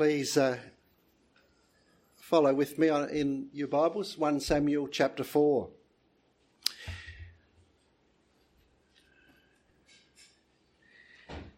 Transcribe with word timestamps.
Please 0.00 0.38
uh, 0.38 0.56
follow 2.16 2.54
with 2.54 2.78
me 2.78 2.88
on, 2.88 3.10
in 3.10 3.50
your 3.52 3.68
Bibles, 3.68 4.16
1 4.16 4.40
Samuel 4.40 4.88
chapter 4.88 5.22
4. 5.22 5.68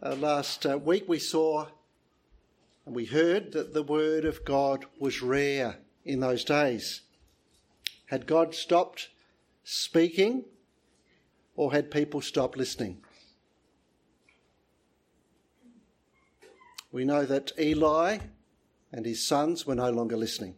Uh, 0.03 0.15
last 0.17 0.67
uh, 0.67 0.77
week 0.77 1.05
we 1.07 1.21
saw 1.21 1.69
and 2.85 2.97
we 2.97 3.05
heard 3.05 3.53
that 3.53 3.75
the 3.75 3.85
Word 3.85 4.25
of 4.25 4.45
God 4.45 4.87
was 4.99 5.23
rare 5.23 5.77
in 6.05 6.19
those 6.19 6.43
days. 6.43 7.03
Had 8.07 8.27
God 8.27 8.57
stopped 8.57 9.11
speaking 9.63 10.47
or 11.55 11.73
had 11.73 11.93
people 11.93 12.21
stopped 12.21 12.59
listening? 12.59 13.03
We 16.93 17.07
know 17.07 17.25
that 17.25 17.53
Eli 17.59 18.19
and 18.93 19.07
his 19.07 19.27
sons 19.27 19.67
were 19.67 19.75
no 19.75 19.91
longer 19.91 20.17
listening. 20.17 20.57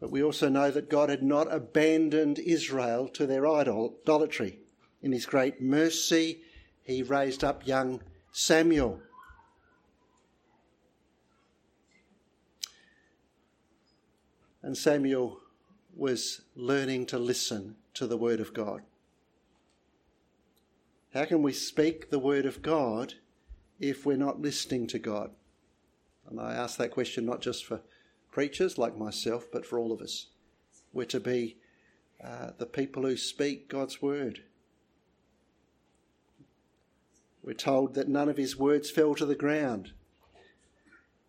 But 0.00 0.10
we 0.10 0.22
also 0.22 0.48
know 0.48 0.70
that 0.70 0.90
God 0.90 1.08
had 1.08 1.22
not 1.22 1.52
abandoned 1.52 2.38
Israel 2.40 3.06
to 3.10 3.26
their 3.26 3.46
idolatry. 3.46 4.58
In 5.02 5.12
his 5.12 5.24
great 5.24 5.62
mercy, 5.62 6.40
he 6.82 7.02
raised 7.02 7.44
up 7.44 7.66
young 7.66 8.02
Samuel. 8.32 9.00
And 14.62 14.76
Samuel 14.76 15.38
was 15.94 16.42
learning 16.56 17.06
to 17.06 17.18
listen 17.18 17.76
to 17.94 18.06
the 18.06 18.16
word 18.16 18.40
of 18.40 18.52
God. 18.52 18.82
How 21.12 21.24
can 21.24 21.42
we 21.42 21.52
speak 21.52 22.10
the 22.10 22.20
word 22.20 22.46
of 22.46 22.62
God 22.62 23.14
if 23.80 24.06
we're 24.06 24.16
not 24.16 24.40
listening 24.40 24.86
to 24.88 24.98
God? 24.98 25.32
And 26.28 26.40
I 26.40 26.54
ask 26.54 26.78
that 26.78 26.92
question 26.92 27.26
not 27.26 27.40
just 27.40 27.64
for 27.64 27.80
preachers 28.30 28.78
like 28.78 28.96
myself, 28.96 29.46
but 29.50 29.66
for 29.66 29.78
all 29.78 29.90
of 29.90 30.00
us. 30.00 30.28
We're 30.92 31.06
to 31.06 31.18
be 31.18 31.56
uh, 32.22 32.50
the 32.58 32.66
people 32.66 33.02
who 33.02 33.16
speak 33.16 33.68
God's 33.68 34.00
word. 34.00 34.42
We're 37.42 37.54
told 37.54 37.94
that 37.94 38.08
none 38.08 38.28
of 38.28 38.36
his 38.36 38.56
words 38.56 38.88
fell 38.88 39.16
to 39.16 39.26
the 39.26 39.34
ground. 39.34 39.92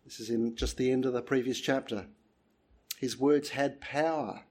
This 0.04 0.20
is 0.20 0.30
in 0.30 0.54
just 0.54 0.76
the 0.76 0.92
end 0.92 1.06
of 1.06 1.12
the 1.12 1.22
previous 1.22 1.58
chapter. 1.58 2.06
His 2.98 3.18
words 3.18 3.48
had 3.48 3.80
power. 3.80 4.42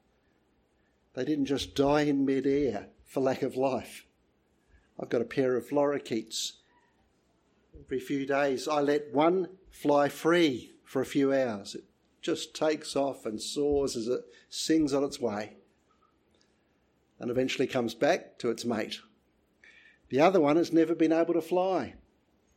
They 1.13 1.23
didn't 1.23 1.45
just 1.45 1.73
die 1.73 2.01
in 2.01 2.25
midair 2.25 2.87
for 3.05 3.21
lack 3.21 3.43
of 3.43 3.55
life. 3.55 4.05
I've 5.01 5.09
got 5.09 5.21
a 5.21 5.25
pair 5.25 5.55
of 5.55 5.69
lorikeets. 5.69 6.53
Every 7.85 7.99
few 7.99 8.25
days, 8.25 8.67
I 8.67 8.81
let 8.81 9.13
one 9.13 9.49
fly 9.71 10.09
free 10.09 10.73
for 10.83 11.01
a 11.01 11.05
few 11.05 11.33
hours. 11.33 11.75
It 11.75 11.85
just 12.21 12.53
takes 12.53 12.95
off 12.95 13.25
and 13.25 13.41
soars 13.41 13.95
as 13.95 14.07
it 14.07 14.21
sings 14.49 14.93
on 14.93 15.03
its 15.03 15.19
way 15.19 15.55
and 17.21 17.29
eventually 17.29 17.67
comes 17.67 17.93
back 17.93 18.39
to 18.39 18.49
its 18.49 18.65
mate. 18.65 18.99
The 20.09 20.19
other 20.19 20.41
one 20.41 20.57
has 20.57 20.73
never 20.73 20.95
been 20.95 21.13
able 21.13 21.35
to 21.35 21.41
fly. 21.41 21.93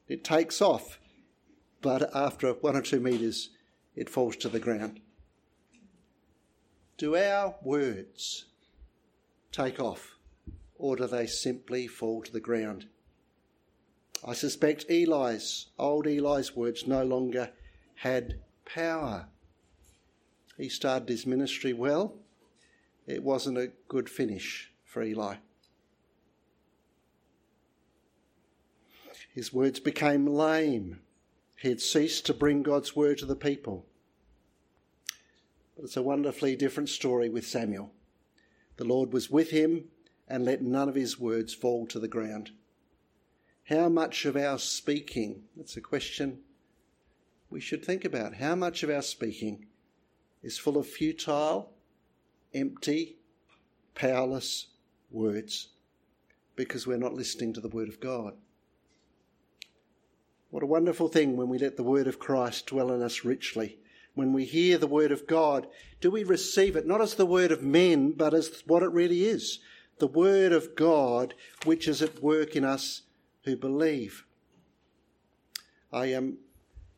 It 0.08 0.24
takes 0.24 0.62
off, 0.62 0.98
but 1.82 2.14
after 2.16 2.50
one 2.54 2.74
or 2.74 2.80
two 2.80 2.98
metres, 2.98 3.50
it 3.94 4.08
falls 4.08 4.36
to 4.36 4.48
the 4.48 4.58
ground. 4.58 5.00
Do 6.96 7.14
our 7.14 7.56
words 7.62 8.46
take 9.52 9.78
off? 9.78 10.13
Or 10.84 10.96
do 10.96 11.06
they 11.06 11.26
simply 11.26 11.86
fall 11.86 12.20
to 12.20 12.30
the 12.30 12.38
ground? 12.38 12.84
I 14.22 14.34
suspect 14.34 14.84
Eli's, 14.90 15.68
old 15.78 16.06
Eli's 16.06 16.54
words 16.54 16.86
no 16.86 17.02
longer 17.02 17.52
had 17.94 18.34
power. 18.66 19.28
He 20.58 20.68
started 20.68 21.08
his 21.08 21.24
ministry 21.24 21.72
well. 21.72 22.16
It 23.06 23.22
wasn't 23.22 23.56
a 23.56 23.72
good 23.88 24.10
finish 24.10 24.72
for 24.84 25.02
Eli. 25.02 25.36
His 29.34 29.54
words 29.54 29.80
became 29.80 30.26
lame. 30.26 31.00
He 31.56 31.70
had 31.70 31.80
ceased 31.80 32.26
to 32.26 32.34
bring 32.34 32.62
God's 32.62 32.94
word 32.94 33.16
to 33.18 33.26
the 33.26 33.34
people. 33.34 33.86
But 35.76 35.86
it's 35.86 35.96
a 35.96 36.02
wonderfully 36.02 36.56
different 36.56 36.90
story 36.90 37.30
with 37.30 37.46
Samuel. 37.46 37.90
The 38.76 38.84
Lord 38.84 39.14
was 39.14 39.30
with 39.30 39.48
him 39.48 39.84
and 40.28 40.44
let 40.44 40.62
none 40.62 40.88
of 40.88 40.94
his 40.94 41.18
words 41.18 41.54
fall 41.54 41.86
to 41.86 41.98
the 41.98 42.08
ground. 42.08 42.50
How 43.64 43.88
much 43.88 44.24
of 44.24 44.36
our 44.36 44.58
speaking, 44.58 45.44
that's 45.56 45.76
a 45.76 45.80
question 45.80 46.40
we 47.50 47.60
should 47.60 47.84
think 47.84 48.04
about. 48.04 48.34
How 48.34 48.54
much 48.54 48.82
of 48.82 48.90
our 48.90 49.02
speaking 49.02 49.66
is 50.42 50.58
full 50.58 50.76
of 50.76 50.86
futile, 50.86 51.72
empty, 52.52 53.16
powerless 53.94 54.66
words 55.10 55.68
because 56.56 56.86
we're 56.86 56.98
not 56.98 57.14
listening 57.14 57.52
to 57.54 57.60
the 57.60 57.68
Word 57.68 57.88
of 57.88 58.00
God? 58.00 58.34
What 60.50 60.62
a 60.62 60.66
wonderful 60.66 61.08
thing 61.08 61.36
when 61.36 61.48
we 61.48 61.58
let 61.58 61.76
the 61.76 61.82
Word 61.82 62.06
of 62.06 62.18
Christ 62.18 62.66
dwell 62.66 62.92
in 62.92 63.02
us 63.02 63.24
richly. 63.24 63.78
When 64.14 64.32
we 64.32 64.44
hear 64.44 64.78
the 64.78 64.86
Word 64.86 65.10
of 65.10 65.26
God, 65.26 65.66
do 66.00 66.10
we 66.10 66.22
receive 66.22 66.76
it 66.76 66.86
not 66.86 67.00
as 67.00 67.14
the 67.14 67.26
Word 67.26 67.50
of 67.50 67.62
men, 67.62 68.12
but 68.12 68.34
as 68.34 68.62
what 68.66 68.82
it 68.82 68.92
really 68.92 69.24
is 69.24 69.58
the 70.04 70.08
Word 70.08 70.52
of 70.52 70.76
God 70.76 71.32
which 71.64 71.88
is 71.88 72.02
at 72.02 72.22
work 72.22 72.56
in 72.56 72.62
us 72.62 73.04
who 73.44 73.56
believe. 73.56 74.26
I 75.90 76.12
um, 76.12 76.36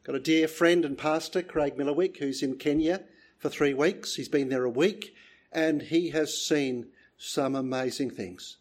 got 0.02 0.16
a 0.16 0.18
dear 0.18 0.48
friend 0.48 0.84
and 0.84 0.98
pastor, 0.98 1.40
Craig 1.40 1.76
Millerwick, 1.76 2.16
who's 2.16 2.42
in 2.42 2.56
Kenya 2.56 3.04
for 3.38 3.48
three 3.48 3.74
weeks. 3.74 4.16
He's 4.16 4.28
been 4.28 4.48
there 4.48 4.64
a 4.64 4.68
week 4.68 5.14
and 5.52 5.82
he 5.82 6.10
has 6.10 6.36
seen 6.36 6.88
some 7.16 7.54
amazing 7.54 8.10
things. 8.10 8.56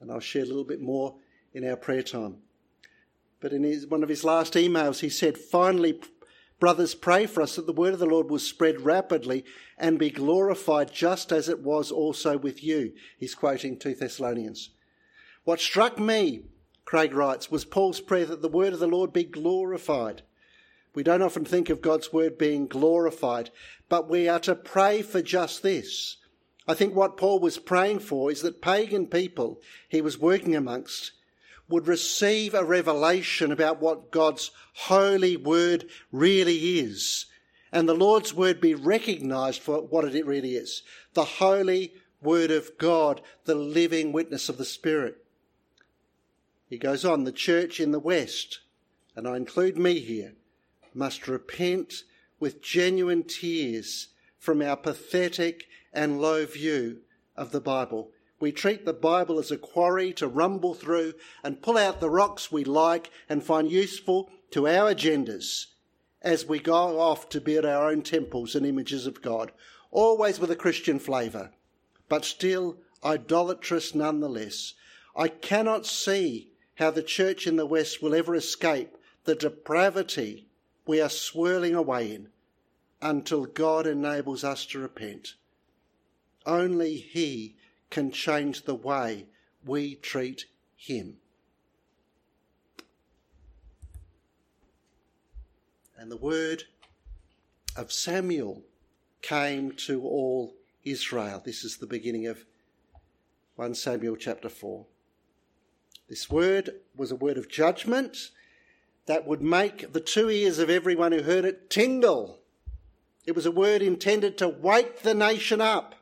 And 0.00 0.10
I'll 0.10 0.18
share 0.18 0.44
a 0.44 0.46
little 0.46 0.64
bit 0.64 0.80
more 0.80 1.16
in 1.52 1.68
our 1.68 1.76
prayer 1.76 2.02
time. 2.02 2.38
But 3.40 3.52
in 3.52 3.64
his, 3.64 3.86
one 3.86 4.02
of 4.02 4.08
his 4.08 4.24
last 4.24 4.54
emails, 4.54 5.00
he 5.00 5.10
said, 5.10 5.36
Finally, 5.36 6.00
Brothers, 6.62 6.94
pray 6.94 7.26
for 7.26 7.42
us 7.42 7.56
that 7.56 7.66
the 7.66 7.72
word 7.72 7.92
of 7.92 7.98
the 7.98 8.06
Lord 8.06 8.30
will 8.30 8.38
spread 8.38 8.82
rapidly 8.82 9.44
and 9.76 9.98
be 9.98 10.10
glorified 10.10 10.92
just 10.92 11.32
as 11.32 11.48
it 11.48 11.58
was 11.58 11.90
also 11.90 12.38
with 12.38 12.62
you. 12.62 12.92
He's 13.18 13.34
quoting 13.34 13.76
2 13.76 13.96
Thessalonians. 13.96 14.70
What 15.42 15.58
struck 15.58 15.98
me, 15.98 16.44
Craig 16.84 17.14
writes, 17.14 17.50
was 17.50 17.64
Paul's 17.64 18.00
prayer 18.00 18.26
that 18.26 18.42
the 18.42 18.48
word 18.48 18.72
of 18.72 18.78
the 18.78 18.86
Lord 18.86 19.12
be 19.12 19.24
glorified. 19.24 20.22
We 20.94 21.02
don't 21.02 21.20
often 21.20 21.44
think 21.44 21.68
of 21.68 21.82
God's 21.82 22.12
word 22.12 22.38
being 22.38 22.68
glorified, 22.68 23.50
but 23.88 24.08
we 24.08 24.28
are 24.28 24.38
to 24.38 24.54
pray 24.54 25.02
for 25.02 25.20
just 25.20 25.64
this. 25.64 26.18
I 26.68 26.74
think 26.74 26.94
what 26.94 27.16
Paul 27.16 27.40
was 27.40 27.58
praying 27.58 27.98
for 27.98 28.30
is 28.30 28.40
that 28.42 28.62
pagan 28.62 29.08
people 29.08 29.60
he 29.88 30.00
was 30.00 30.16
working 30.16 30.54
amongst 30.54 31.10
would 31.68 31.86
receive 31.86 32.54
a 32.54 32.64
revelation 32.64 33.52
about 33.52 33.80
what 33.80 34.10
God's 34.10 34.50
holy 34.74 35.36
word 35.36 35.86
really 36.10 36.78
is. 36.78 37.26
And 37.72 37.88
the 37.88 37.94
Lord's 37.94 38.34
word 38.34 38.60
be 38.60 38.74
recognized 38.74 39.62
for 39.62 39.80
what 39.80 40.04
it 40.04 40.26
really 40.26 40.56
is. 40.56 40.82
The 41.14 41.24
holy 41.24 41.94
word 42.20 42.50
of 42.50 42.76
God, 42.78 43.20
the 43.44 43.54
living 43.54 44.12
witness 44.12 44.48
of 44.48 44.58
the 44.58 44.64
Spirit. 44.64 45.24
He 46.68 46.78
goes 46.78 47.04
on, 47.04 47.24
the 47.24 47.32
church 47.32 47.80
in 47.80 47.90
the 47.90 47.98
West, 47.98 48.60
and 49.14 49.26
I 49.28 49.36
include 49.36 49.76
me 49.76 50.00
here, 50.00 50.34
must 50.94 51.28
repent 51.28 52.04
with 52.38 52.62
genuine 52.62 53.24
tears 53.24 54.08
from 54.38 54.62
our 54.62 54.76
pathetic 54.76 55.66
and 55.92 56.20
low 56.20 56.44
view 56.46 56.98
of 57.36 57.52
the 57.52 57.60
Bible 57.60 58.10
we 58.42 58.50
treat 58.50 58.84
the 58.84 58.92
Bible 58.92 59.38
as 59.38 59.52
a 59.52 59.56
quarry 59.56 60.12
to 60.12 60.26
rumble 60.26 60.74
through 60.74 61.14
and 61.44 61.62
pull 61.62 61.78
out 61.78 62.00
the 62.00 62.10
rocks 62.10 62.50
we 62.50 62.64
like 62.64 63.08
and 63.28 63.40
find 63.40 63.70
useful 63.70 64.28
to 64.50 64.66
our 64.66 64.92
agendas 64.92 65.66
as 66.22 66.44
we 66.44 66.58
go 66.58 66.98
off 67.00 67.28
to 67.28 67.40
build 67.40 67.64
our 67.64 67.88
own 67.88 68.02
temples 68.02 68.56
and 68.56 68.66
images 68.66 69.06
of 69.06 69.22
God, 69.22 69.52
always 69.92 70.40
with 70.40 70.50
a 70.50 70.56
Christian 70.56 70.98
flavour, 70.98 71.52
but 72.08 72.24
still 72.24 72.78
idolatrous 73.04 73.94
nonetheless. 73.94 74.74
I 75.14 75.28
cannot 75.28 75.86
see 75.86 76.50
how 76.74 76.90
the 76.90 77.04
church 77.04 77.46
in 77.46 77.54
the 77.54 77.64
West 77.64 78.02
will 78.02 78.12
ever 78.12 78.34
escape 78.34 78.96
the 79.22 79.36
depravity 79.36 80.48
we 80.84 81.00
are 81.00 81.08
swirling 81.08 81.76
away 81.76 82.12
in 82.12 82.30
until 83.00 83.46
God 83.46 83.86
enables 83.86 84.42
us 84.42 84.66
to 84.66 84.80
repent. 84.80 85.34
Only 86.44 86.96
He 86.96 87.54
can 87.92 88.10
change 88.10 88.62
the 88.62 88.74
way 88.74 89.26
we 89.64 89.94
treat 89.96 90.46
him. 90.74 91.18
And 95.96 96.10
the 96.10 96.16
word 96.16 96.64
of 97.76 97.92
Samuel 97.92 98.62
came 99.20 99.72
to 99.72 100.02
all 100.02 100.54
Israel. 100.84 101.42
This 101.44 101.62
is 101.62 101.76
the 101.76 101.86
beginning 101.86 102.26
of 102.26 102.44
1 103.56 103.74
Samuel 103.74 104.16
chapter 104.16 104.48
4. 104.48 104.86
This 106.08 106.30
word 106.30 106.70
was 106.96 107.12
a 107.12 107.16
word 107.16 107.36
of 107.36 107.48
judgment 107.48 108.30
that 109.04 109.26
would 109.26 109.42
make 109.42 109.92
the 109.92 110.00
two 110.00 110.30
ears 110.30 110.58
of 110.58 110.70
everyone 110.70 111.12
who 111.12 111.22
heard 111.22 111.44
it 111.44 111.68
tingle. 111.68 112.40
It 113.26 113.36
was 113.36 113.46
a 113.46 113.52
word 113.52 113.82
intended 113.82 114.38
to 114.38 114.48
wake 114.48 115.02
the 115.02 115.14
nation 115.14 115.60
up 115.60 115.94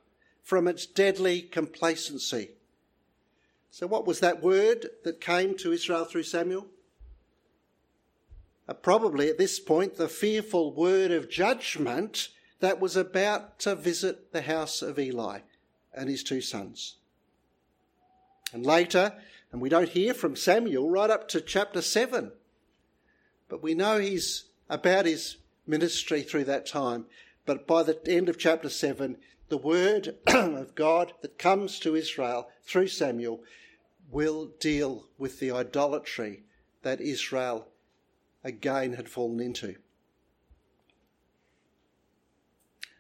from 0.43 0.67
its 0.67 0.87
deadly 0.87 1.43
complacency. 1.43 2.51
So, 3.71 3.87
what 3.87 4.07
was 4.07 4.21
that 4.21 4.43
word 4.43 4.87
that 5.05 5.21
came 5.21 5.57
to 5.59 5.73
Israel 5.73 6.05
through 6.05 6.25
Samuel? 6.25 6.67
Uh, 8.69 8.75
probably 8.75 9.29
at 9.29 9.39
this 9.39 9.61
point, 9.61 9.97
the 9.97 10.09
fearful 10.09 10.73
word 10.73 11.11
of 11.11 11.31
judgment 11.31 12.29
that 12.61 12.81
was 12.81 12.97
about 12.97 13.59
to 13.61 13.75
visit 13.75 14.33
the 14.33 14.43
house 14.43 14.83
of 14.83 14.99
Eli 14.99 15.41
and 15.95 16.09
his 16.09 16.23
two 16.23 16.41
sons. 16.41 16.97
And 18.53 18.67
later, 18.67 19.15
and 19.53 19.61
we 19.61 19.69
don't 19.69 19.89
hear 19.89 20.15
from 20.15 20.37
Samuel 20.37 20.89
right 20.89 21.11
up 21.11 21.29
to 21.29 21.41
chapter 21.41 21.83
7, 21.83 22.33
but 23.49 23.63
we 23.63 23.75
know 23.75 23.99
he's 23.99 24.45
about 24.69 25.07
his 25.07 25.37
ministry 25.67 26.23
through 26.23 26.45
that 26.45 26.67
time. 26.67 27.07
But 27.47 27.67
by 27.67 27.83
the 27.83 27.99
end 28.07 28.29
of 28.29 28.39
chapter 28.39 28.69
7, 28.69 29.17
the 29.51 29.59
word 29.59 30.17
of 30.27 30.75
God 30.75 31.13
that 31.21 31.39
comes 31.39 31.79
to 31.81 31.95
Israel 31.95 32.49
through 32.63 32.89
Samuel 32.89 33.43
will 34.11 34.53
deal 34.61 35.09
with 35.19 35.41
the 35.41 35.51
idolatry 35.51 36.45
that 36.83 37.01
Israel 37.01 37.69
again 38.43 38.95
had 38.95 39.09
fallen 39.09 39.41
into. 39.41 39.75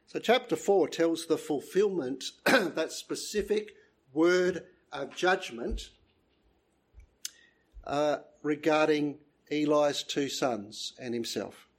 So, 0.06 0.18
chapter 0.18 0.56
4 0.56 0.88
tells 0.88 1.26
the 1.26 1.38
fulfillment 1.38 2.24
of 2.46 2.74
that 2.74 2.92
specific 2.92 3.70
word 4.12 4.64
of 4.92 5.14
judgment 5.14 5.90
uh, 7.86 8.18
regarding 8.42 9.18
Eli's 9.52 10.02
two 10.02 10.28
sons 10.28 10.94
and 10.98 11.14
himself. 11.14 11.69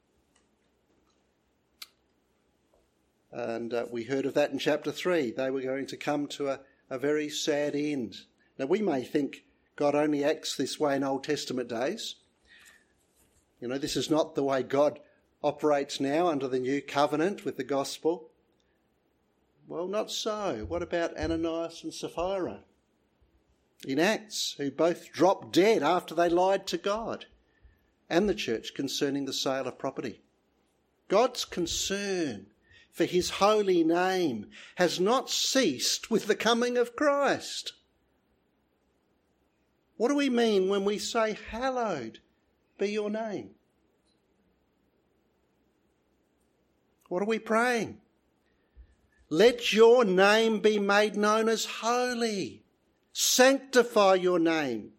And 3.32 3.74
uh, 3.74 3.86
we 3.90 4.04
heard 4.04 4.26
of 4.26 4.34
that 4.34 4.52
in 4.52 4.60
chapter 4.60 4.92
3. 4.92 5.32
They 5.32 5.50
were 5.50 5.62
going 5.62 5.88
to 5.88 5.98
come 5.98 6.28
to 6.28 6.50
a, 6.50 6.60
a 6.90 7.00
very 7.00 7.30
sad 7.30 7.76
end. 7.76 8.18
Now, 8.58 8.66
we 8.66 8.82
may 8.82 9.04
think 9.04 9.46
God 9.76 9.96
only 9.96 10.24
acts 10.24 10.56
this 10.56 10.80
way 10.80 10.96
in 10.96 11.04
Old 11.04 11.24
Testament 11.24 11.70
days. 11.70 12.16
You 13.62 13.68
know, 13.68 13.78
this 13.78 13.96
is 13.96 14.10
not 14.10 14.36
the 14.36 14.44
way 14.44 14.64
God 14.64 15.00
operates 15.44 16.00
now 16.00 16.28
under 16.28 16.48
the 16.48 16.60
new 16.60 16.82
covenant 16.82 17.46
with 17.46 17.58
the 17.58 17.64
gospel. 17.64 18.30
Well, 19.68 19.88
not 19.88 20.12
so. 20.12 20.66
What 20.68 20.84
about 20.84 21.18
Ananias 21.18 21.84
and 21.84 21.94
Sapphira 21.94 22.60
in 23.88 24.00
Acts, 24.00 24.56
who 24.58 24.70
both 24.70 25.12
dropped 25.12 25.54
dead 25.54 25.82
after 25.82 26.14
they 26.14 26.30
lied 26.30 26.68
to 26.68 26.78
God 26.78 27.26
and 28.10 28.28
the 28.28 28.36
church 28.36 28.74
concerning 28.74 29.26
the 29.26 29.34
sale 29.34 29.68
of 29.68 29.78
property? 29.78 30.22
God's 31.08 31.46
concern 31.46 32.48
for 32.92 33.06
his 33.06 33.30
holy 33.30 33.84
name 33.84 34.48
has 34.76 35.00
not 35.00 35.30
ceased 35.30 36.12
with 36.12 36.28
the 36.28 36.36
coming 36.36 36.78
of 36.78 36.96
Christ. 36.96 37.74
What 39.98 40.10
do 40.10 40.16
we 40.16 40.30
mean 40.30 40.68
when 40.68 40.84
we 40.84 40.98
say, 40.98 41.38
Hallowed 41.52 42.20
be 42.78 42.92
your 42.92 43.10
name? 43.10 43.52
What 47.08 47.22
are 47.22 47.28
we 47.28 47.40
praying? 47.40 48.00
Let 49.30 49.72
your 49.72 50.04
name 50.04 50.60
be 50.60 50.80
made 50.80 51.16
known 51.16 51.48
as 51.48 51.66
holy. 51.66 52.64
Sanctify 53.14 54.16
your 54.16 54.40
name. 54.40 54.92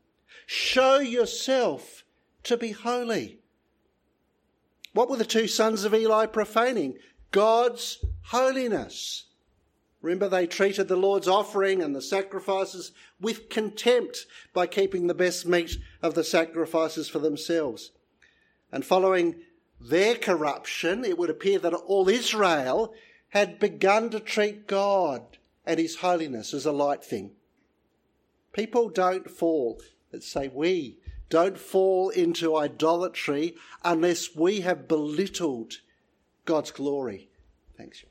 Show 0.46 0.98
yourself 1.00 2.04
to 2.44 2.56
be 2.56 2.72
holy. 2.72 3.40
What 4.92 5.08
were 5.08 5.16
the 5.16 5.24
two 5.24 5.48
sons 5.48 5.84
of 5.84 5.94
Eli 5.94 6.26
profaning? 6.26 6.98
God's 7.32 8.04
holiness. 8.26 9.24
Remember, 10.00 10.28
they 10.28 10.46
treated 10.46 10.88
the 10.88 10.96
Lord's 10.96 11.28
offering 11.28 11.82
and 11.82 11.94
the 11.94 12.02
sacrifices 12.02 12.92
with 13.20 13.48
contempt 13.48 14.26
by 14.52 14.66
keeping 14.66 15.06
the 15.06 15.14
best 15.14 15.46
meat 15.46 15.78
of 16.02 16.14
the 16.14 16.24
sacrifices 16.24 17.08
for 17.08 17.18
themselves. 17.18 17.92
And 18.70 18.84
following 18.84 19.42
their 19.80 20.14
corruption, 20.14 21.04
it 21.04 21.18
would 21.18 21.30
appear 21.30 21.58
that 21.60 21.74
all 21.74 22.08
Israel 22.08 22.94
had 23.28 23.58
begun 23.58 24.10
to 24.10 24.20
treat 24.20 24.66
God 24.66 25.38
and 25.64 25.78
His 25.80 25.96
holiness 25.96 26.52
as 26.52 26.66
a 26.66 26.72
light 26.72 27.04
thing. 27.04 27.32
People 28.52 28.90
don't 28.90 29.30
fall, 29.30 29.80
let's 30.12 30.30
say 30.30 30.48
we, 30.48 30.98
don't 31.30 31.56
fall 31.56 32.10
into 32.10 32.56
idolatry 32.56 33.54
unless 33.82 34.36
we 34.36 34.60
have 34.60 34.86
belittled 34.86 35.74
God's 36.44 36.70
glory. 36.70 37.28
Thanks, 37.76 38.04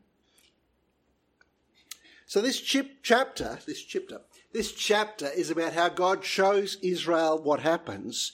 so 2.27 2.41
this 2.41 2.61
chip, 2.61 2.99
chapter, 3.03 3.59
this 3.67 3.83
chapter, 3.83 4.21
this 4.53 4.73
chapter 4.73 5.27
is 5.29 5.51
about 5.51 5.73
how 5.73 5.89
God 5.89 6.25
shows 6.25 6.77
Israel 6.83 7.43
what 7.43 7.61
happens. 7.61 8.33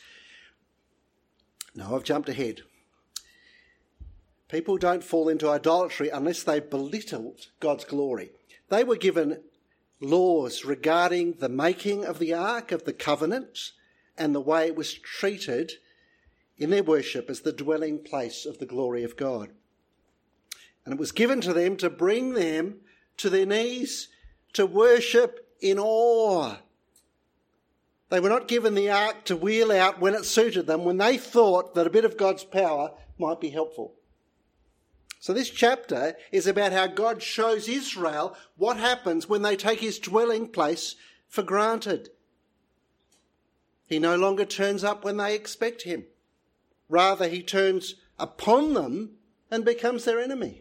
No, 1.74 1.96
I've 1.96 2.04
jumped 2.04 2.28
ahead. 2.28 2.62
People 4.48 4.76
don't 4.76 5.02
fall 5.02 5.28
into 5.28 5.48
idolatry 5.48 6.10
unless 6.10 6.42
they 6.42 6.60
belittled 6.60 7.48
God's 7.58 7.84
glory. 7.84 8.30
They 8.68 8.84
were 8.84 8.96
given 8.96 9.40
laws 10.04 10.64
regarding 10.64 11.32
the 11.34 11.48
making 11.48 12.04
of 12.04 12.18
the 12.18 12.32
Ark 12.32 12.72
of 12.72 12.84
the 12.84 12.92
Covenant 12.92 13.72
and 14.16 14.34
the 14.34 14.40
way 14.40 14.66
it 14.66 14.76
was 14.76 14.94
treated 14.94 15.72
in 16.56 16.70
their 16.70 16.82
worship 16.82 17.28
as 17.28 17.40
the 17.40 17.52
dwelling 17.52 17.98
place 17.98 18.46
of 18.46 18.58
the 18.58 18.66
glory 18.66 19.02
of 19.02 19.16
God. 19.16 19.50
And 20.84 20.94
it 20.94 21.00
was 21.00 21.12
given 21.12 21.40
to 21.40 21.52
them 21.52 21.76
to 21.78 21.90
bring 21.90 22.34
them 22.34 22.80
to 23.16 23.30
their 23.30 23.46
knees 23.46 24.08
to 24.52 24.66
worship 24.66 25.48
in 25.60 25.78
awe. 25.78 26.56
They 28.10 28.20
were 28.20 28.28
not 28.28 28.48
given 28.48 28.74
the 28.74 28.90
ark 28.90 29.24
to 29.24 29.36
wheel 29.36 29.72
out 29.72 30.00
when 30.00 30.14
it 30.14 30.24
suited 30.24 30.66
them, 30.66 30.84
when 30.84 30.98
they 30.98 31.18
thought 31.18 31.74
that 31.74 31.86
a 31.86 31.90
bit 31.90 32.04
of 32.04 32.16
God's 32.16 32.44
power 32.44 32.92
might 33.18 33.40
be 33.40 33.50
helpful. 33.50 33.94
So, 35.24 35.32
this 35.32 35.48
chapter 35.48 36.18
is 36.32 36.46
about 36.46 36.72
how 36.72 36.86
God 36.86 37.22
shows 37.22 37.66
Israel 37.66 38.36
what 38.58 38.76
happens 38.76 39.26
when 39.26 39.40
they 39.40 39.56
take 39.56 39.80
his 39.80 39.98
dwelling 39.98 40.48
place 40.48 40.96
for 41.28 41.42
granted. 41.42 42.10
He 43.86 43.98
no 43.98 44.16
longer 44.16 44.44
turns 44.44 44.84
up 44.84 45.02
when 45.02 45.16
they 45.16 45.34
expect 45.34 45.84
him. 45.84 46.04
Rather, 46.90 47.26
he 47.26 47.42
turns 47.42 47.94
upon 48.18 48.74
them 48.74 49.12
and 49.50 49.64
becomes 49.64 50.04
their 50.04 50.20
enemy. 50.20 50.60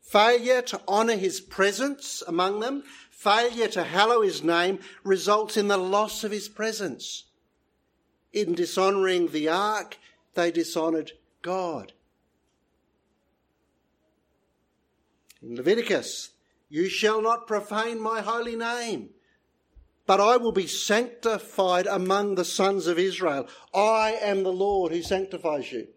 Failure 0.00 0.60
to 0.62 0.80
honour 0.88 1.14
his 1.14 1.40
presence 1.40 2.24
among 2.26 2.58
them, 2.58 2.82
failure 3.08 3.68
to 3.68 3.84
hallow 3.84 4.22
his 4.22 4.42
name, 4.42 4.80
results 5.04 5.56
in 5.56 5.68
the 5.68 5.76
loss 5.76 6.24
of 6.24 6.32
his 6.32 6.48
presence. 6.48 7.26
In 8.32 8.56
dishonouring 8.56 9.28
the 9.28 9.48
ark, 9.48 9.96
they 10.34 10.50
dishonoured 10.50 11.12
God. 11.40 11.92
In 15.42 15.56
Leviticus, 15.56 16.30
you 16.68 16.88
shall 16.88 17.20
not 17.20 17.46
profane 17.46 18.00
my 18.00 18.20
holy 18.20 18.56
name, 18.56 19.10
but 20.06 20.20
I 20.20 20.36
will 20.36 20.52
be 20.52 20.66
sanctified 20.66 21.86
among 21.86 22.34
the 22.34 22.44
sons 22.44 22.86
of 22.86 22.98
Israel. 22.98 23.48
I 23.74 24.12
am 24.20 24.42
the 24.42 24.52
Lord 24.52 24.92
who 24.92 25.02
sanctifies 25.02 25.72
you. 25.72 25.88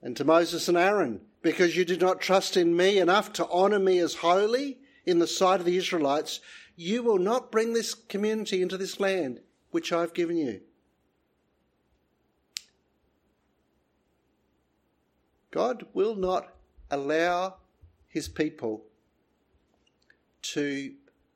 And 0.00 0.16
to 0.16 0.24
Moses 0.24 0.68
and 0.68 0.78
Aaron, 0.78 1.20
because 1.42 1.76
you 1.76 1.84
did 1.84 2.00
not 2.00 2.20
trust 2.20 2.56
in 2.56 2.76
me 2.76 2.98
enough 2.98 3.32
to 3.34 3.48
honour 3.48 3.78
me 3.78 3.98
as 3.98 4.14
holy 4.14 4.78
in 5.04 5.18
the 5.18 5.26
sight 5.26 5.60
of 5.60 5.66
the 5.66 5.76
Israelites, 5.76 6.40
you 6.76 7.02
will 7.02 7.18
not 7.18 7.50
bring 7.50 7.72
this 7.72 7.94
community 7.94 8.62
into 8.62 8.76
this 8.76 9.00
land 9.00 9.40
which 9.70 9.92
I've 9.92 10.14
given 10.14 10.36
you. 10.36 10.60
God 15.56 15.86
will 15.94 16.16
not 16.16 16.52
allow 16.90 17.56
his 18.08 18.28
people 18.28 18.84
to 20.42 20.92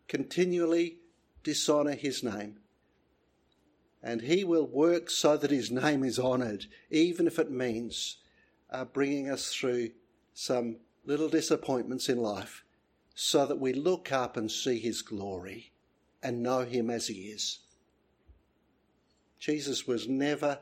continually 0.09 0.99
dishonour 1.43 1.95
his 1.95 2.23
name. 2.23 2.59
And 4.03 4.21
he 4.21 4.45
will 4.45 4.67
work 4.67 5.09
so 5.09 5.39
that 5.39 5.51
his 5.51 5.71
name 5.71 6.05
is 6.05 6.19
honoured, 6.19 6.67
even 6.91 7.27
if 7.27 7.39
it 7.39 7.51
means 7.51 8.19
uh, 8.69 8.85
bringing 8.85 9.31
us 9.31 9.55
through 9.55 9.93
some 10.35 10.77
little 11.07 11.31
disappointments 11.31 12.11
in 12.11 12.19
life, 12.19 12.63
so 13.15 13.47
that 13.47 13.59
we 13.59 13.73
look 13.73 14.13
up 14.13 14.37
and 14.37 14.51
see 14.51 14.79
his 14.79 15.01
glory 15.01 15.73
and 16.23 16.43
know 16.43 16.67
him 16.67 16.91
as 16.91 17.07
he 17.07 17.31
is. 17.31 17.61
Jesus 19.39 19.87
was 19.87 20.07
never 20.07 20.59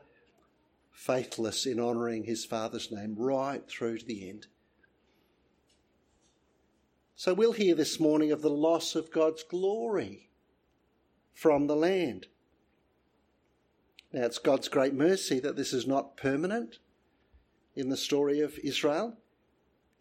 faithless 0.99 1.65
in 1.65 1.79
honouring 1.79 2.25
his 2.25 2.43
Father's 2.43 2.91
name 2.91 3.15
right 3.17 3.65
through 3.69 3.97
to 3.97 4.05
the 4.05 4.29
end. 4.29 4.47
So 7.15 7.33
we'll 7.33 7.53
hear 7.53 7.73
this 7.73 8.01
morning 8.01 8.33
of 8.33 8.41
the 8.41 8.49
loss 8.49 8.95
of 8.95 9.09
God's 9.09 9.43
glory 9.43 10.29
from 11.33 11.67
the 11.67 11.75
land. 11.75 12.27
Now, 14.11 14.25
it's 14.25 14.39
God's 14.39 14.67
great 14.67 14.93
mercy 14.93 15.39
that 15.39 15.55
this 15.55 15.71
is 15.71 15.87
not 15.87 16.17
permanent 16.17 16.79
in 17.77 17.87
the 17.87 17.95
story 17.95 18.41
of 18.41 18.59
Israel. 18.61 19.17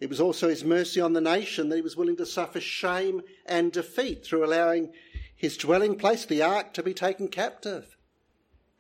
It 0.01 0.11
was 0.11 0.21
also 0.21 0.49
his 0.49 0.65
mercy 0.65 1.01
on 1.01 1.13
the 1.13 1.21
nation 1.21 1.69
that 1.69 1.77
he 1.77 1.83
was 1.83 1.97
willing 1.97 2.17
to 2.17 2.27
suffer 2.27 2.61
shame 2.61 3.23
and 3.47 3.71
defeat 3.71 4.27
through 4.27 4.45
allowing 4.45 4.93
his 5.37 5.57
dwelling 5.57 5.97
place, 5.97 6.27
the 6.27 6.43
ark, 6.43 6.75
to 6.75 6.83
be 6.83 6.93
taken 6.93 7.29
captive. 7.29 7.98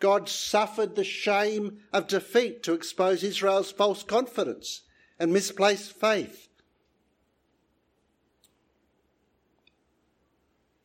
God 0.00 0.28
suffered 0.28 0.95
the 0.95 1.05
shame 1.05 1.78
of 1.93 2.07
defeat 2.07 2.62
to 2.64 2.73
expose 2.73 3.25
Israel's 3.25 3.73
false 3.73 4.02
confidence 4.02 4.83
and 5.19 5.33
misplaced 5.33 5.93
faith. 5.93 6.49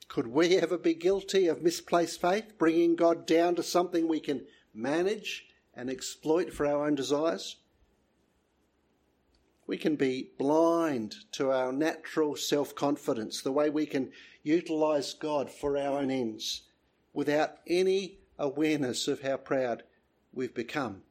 Could 0.08 0.28
we 0.28 0.58
ever 0.58 0.78
be 0.78 0.94
guilty 0.94 1.48
of 1.48 1.64
misplaced 1.64 2.22
faith, 2.22 2.58
bringing 2.58 2.96
God 2.96 3.26
down 3.26 3.56
to 3.56 3.64
something 3.64 4.08
we 4.08 4.20
can 4.20 4.46
manage 4.74 5.48
and 5.76 5.90
exploit 5.90 6.54
for 6.54 6.66
our 6.66 6.86
own 6.86 6.96
desires? 6.96 7.58
We 9.66 9.78
can 9.78 9.96
be 9.96 10.30
blind 10.38 11.16
to 11.34 11.52
our 11.52 11.72
natural 11.72 12.36
self 12.36 12.76
confidence, 12.76 13.42
the 13.42 13.52
way 13.52 13.70
we 13.70 13.86
can 13.86 14.12
utilize 14.44 15.14
God 15.14 15.50
for 15.50 15.78
our 15.78 16.00
own 16.00 16.12
ends 16.12 16.64
without 17.14 17.58
any 17.66 18.20
awareness 18.38 19.08
of 19.08 19.22
how 19.22 19.38
proud 19.38 19.84
we've 20.34 20.54
become. 20.54 21.04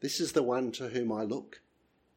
This 0.00 0.20
is 0.20 0.32
the 0.32 0.42
one 0.42 0.72
to 0.72 0.88
whom 0.88 1.12
I 1.12 1.22
look, 1.22 1.60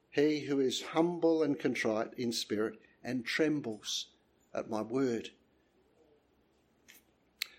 he 0.09 0.41
who 0.41 0.59
is 0.59 0.81
humble 0.81 1.43
and 1.43 1.59
contrite 1.59 2.13
in 2.17 2.31
spirit 2.31 2.79
and 3.03 3.25
trembles 3.25 4.07
at 4.53 4.69
my 4.69 4.81
word. 4.81 5.29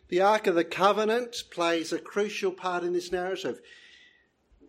The 0.09 0.21
Ark 0.21 0.47
of 0.47 0.55
the 0.55 0.65
Covenant 0.65 1.45
plays 1.51 1.93
a 1.93 1.99
crucial 1.99 2.53
part 2.53 2.85
in 2.85 2.93
this 2.93 3.11
narrative. 3.11 3.61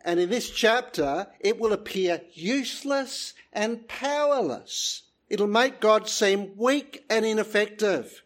And 0.04 0.20
in 0.20 0.30
this 0.30 0.50
chapter, 0.50 1.28
it 1.40 1.60
will 1.60 1.74
appear 1.74 2.22
useless 2.34 3.34
and 3.54 3.88
powerless. 3.88 5.04
It'll 5.30 5.48
make 5.48 5.80
God 5.80 6.08
seem 6.08 6.56
weak 6.56 7.06
and 7.10 7.26
ineffective. 7.26 8.24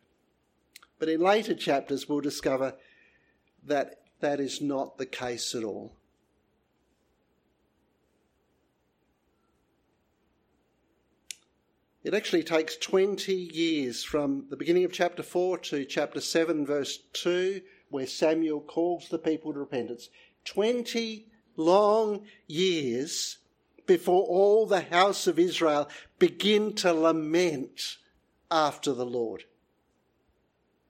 But 1.01 1.09
in 1.09 1.19
later 1.19 1.55
chapters, 1.55 2.07
we'll 2.07 2.21
discover 2.21 2.75
that 3.63 4.01
that 4.19 4.39
is 4.39 4.61
not 4.61 4.99
the 4.99 5.07
case 5.07 5.55
at 5.55 5.63
all. 5.63 5.97
It 12.03 12.13
actually 12.13 12.43
takes 12.43 12.77
20 12.77 13.33
years 13.33 14.03
from 14.03 14.45
the 14.51 14.55
beginning 14.55 14.83
of 14.83 14.93
chapter 14.93 15.23
4 15.23 15.57
to 15.57 15.85
chapter 15.85 16.21
7, 16.21 16.67
verse 16.67 16.99
2, 17.13 17.61
where 17.89 18.05
Samuel 18.05 18.61
calls 18.61 19.09
the 19.09 19.17
people 19.17 19.53
to 19.53 19.59
repentance. 19.59 20.09
20 20.45 21.25
long 21.55 22.27
years 22.45 23.39
before 23.87 24.21
all 24.25 24.67
the 24.67 24.81
house 24.81 25.25
of 25.25 25.39
Israel 25.39 25.89
begin 26.19 26.75
to 26.75 26.93
lament 26.93 27.97
after 28.51 28.93
the 28.93 29.03
Lord. 29.03 29.45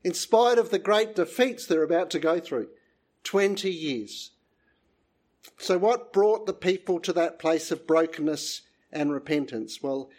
In 0.03 0.13
spite 0.13 0.57
of 0.57 0.71
the 0.71 0.79
great 0.79 1.15
defeats 1.15 1.65
they're 1.65 1.83
about 1.83 2.09
to 2.11 2.19
go 2.19 2.39
through, 2.39 2.69
20 3.23 3.69
years. 3.69 4.31
So, 5.57 5.77
what 5.77 6.11
brought 6.11 6.45
the 6.45 6.53
people 6.53 6.99
to 7.01 7.13
that 7.13 7.39
place 7.39 7.71
of 7.71 7.85
brokenness 7.85 8.61
and 8.91 9.11
repentance? 9.11 9.81
Well, 9.81 10.09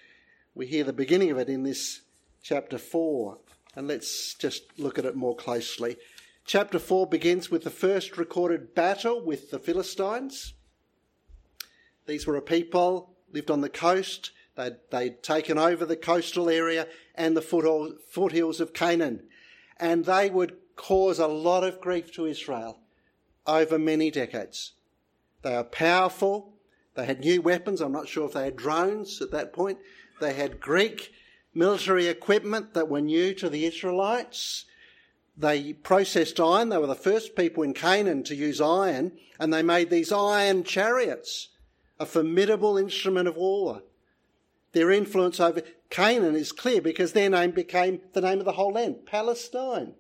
we 0.55 0.67
hear 0.67 0.85
the 0.85 0.93
beginning 0.93 1.31
of 1.31 1.39
it 1.39 1.49
in 1.49 1.63
this 1.65 2.03
chapter 2.43 2.79
4, 2.79 3.39
and 3.75 3.89
let's 3.89 4.35
just 4.35 4.79
look 4.79 4.99
at 4.99 5.05
it 5.05 5.17
more 5.17 5.35
closely. 5.35 5.97
Chapter 6.45 6.79
4 6.79 7.07
begins 7.07 7.51
with 7.51 7.65
the 7.65 7.71
first 7.71 8.17
recorded 8.17 8.75
battle 8.75 9.25
with 9.25 9.51
the 9.51 9.59
Philistines. 9.59 10.55
These 12.07 12.27
were 12.27 12.37
a 12.37 12.43
people 12.43 13.15
lived 13.33 13.51
on 13.51 13.61
the 13.61 13.69
coast. 13.69 14.33
They'd, 14.57 14.77
they'd 14.91 15.23
taken 15.23 15.57
over 15.57 15.87
the 15.87 15.97
coastal 15.97 16.51
area 16.51 16.89
and 17.15 17.37
the 17.37 17.43
foothills 17.43 18.61
of 18.61 18.75
Canaan. 18.75 19.23
And 19.79 20.05
they 20.05 20.31
would 20.31 20.57
cause 20.77 21.19
a 21.19 21.27
lot 21.27 21.65
of 21.65 21.81
grief 21.81 22.13
to 22.13 22.27
Israel 22.27 22.79
over 23.47 23.79
many 23.79 24.11
decades. 24.11 24.73
They 25.43 25.55
are 25.55 25.65
powerful. 25.65 26.55
They 26.95 27.07
had 27.07 27.21
new 27.21 27.43
weapons. 27.43 27.81
I'm 27.81 27.93
not 27.93 28.09
sure 28.09 28.27
if 28.27 28.35
they 28.35 28.45
had 28.45 28.57
drones 28.57 29.21
at 29.21 29.31
that 29.33 29.53
point. 29.53 29.79
They 30.21 30.35
had 30.35 30.61
Greek 30.61 31.13
military 31.55 32.07
equipment 32.07 32.75
that 32.75 32.89
were 32.89 33.01
new 33.01 33.35
to 33.35 33.49
the 33.49 33.67
Israelites. 33.67 34.65
They 35.37 35.73
processed 35.73 36.39
iron. 36.39 36.69
They 36.69 36.79
were 36.79 36.87
the 36.87 36.95
first 36.95 37.35
people 37.35 37.63
in 37.63 37.75
Canaan 37.75 38.23
to 38.25 38.35
use 38.35 38.61
iron, 38.61 39.13
and 39.39 39.53
they 39.53 39.63
made 39.63 39.91
these 39.91 40.13
iron 40.13 40.63
chariots, 40.65 41.49
a 41.99 42.07
formidable 42.07 42.77
instrument 42.77 43.29
of 43.29 43.37
war. 43.37 43.83
Their 44.73 44.91
influence 44.91 45.39
over 45.39 45.63
Canaan 45.91 46.35
is 46.35 46.53
clear 46.53 46.81
because 46.81 47.13
their 47.13 47.29
name 47.29 47.51
became 47.51 48.01
the 48.13 48.23
name 48.23 48.39
of 48.39 48.45
the 48.45 48.53
whole 48.53 48.73
land 48.73 49.07
Palestine, 49.07 49.95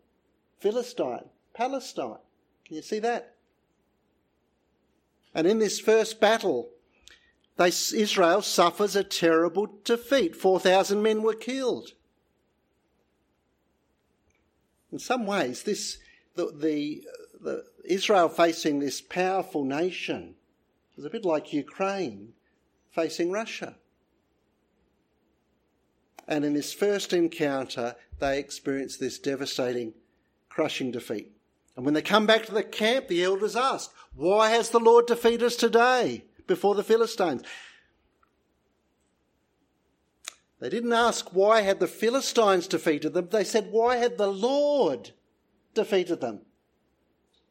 Philistine, 0.60 1.28
Palestine. 1.54 2.18
Can 2.64 2.76
you 2.76 2.82
see 2.82 2.98
that? 3.00 3.34
And 5.34 5.46
in 5.46 5.58
this 5.58 5.78
first 5.78 6.20
battle, 6.20 6.70
they, 7.56 7.68
Israel 7.68 8.42
suffers 8.42 8.96
a 8.96 9.04
terrible 9.04 9.68
defeat. 9.84 10.34
4,000 10.34 11.02
men 11.02 11.22
were 11.22 11.34
killed. 11.34 11.92
In 14.90 14.98
some 14.98 15.26
ways, 15.26 15.62
this 15.62 15.98
the, 16.34 16.52
the, 16.54 17.04
the 17.40 17.64
Israel 17.84 18.28
facing 18.28 18.78
this 18.78 19.00
powerful 19.00 19.64
nation 19.64 20.34
is 20.96 21.04
a 21.04 21.10
bit 21.10 21.24
like 21.24 21.52
Ukraine 21.52 22.32
facing 22.90 23.30
Russia. 23.30 23.76
And 26.28 26.44
in 26.44 26.54
this 26.54 26.72
first 26.72 27.12
encounter, 27.12 27.96
they 28.20 28.38
experience 28.38 28.96
this 28.96 29.18
devastating, 29.18 29.94
crushing 30.48 30.90
defeat. 30.90 31.32
And 31.76 31.84
when 31.84 31.94
they 31.94 32.02
come 32.02 32.26
back 32.26 32.46
to 32.46 32.52
the 32.52 32.62
camp, 32.62 33.08
the 33.08 33.24
elders 33.24 33.56
ask, 33.56 33.92
Why 34.14 34.50
has 34.50 34.70
the 34.70 34.80
Lord 34.80 35.06
defeated 35.06 35.42
us 35.42 35.56
today 35.56 36.24
before 36.46 36.74
the 36.74 36.84
Philistines? 36.84 37.42
They 40.62 40.68
didn't 40.68 40.92
ask 40.92 41.30
why 41.32 41.62
had 41.62 41.80
the 41.80 41.88
Philistines 41.88 42.68
defeated 42.68 43.14
them. 43.14 43.28
They 43.28 43.42
said, 43.42 43.72
why 43.72 43.96
had 43.96 44.16
the 44.16 44.28
Lord 44.28 45.10
defeated 45.74 46.20
them? 46.20 46.42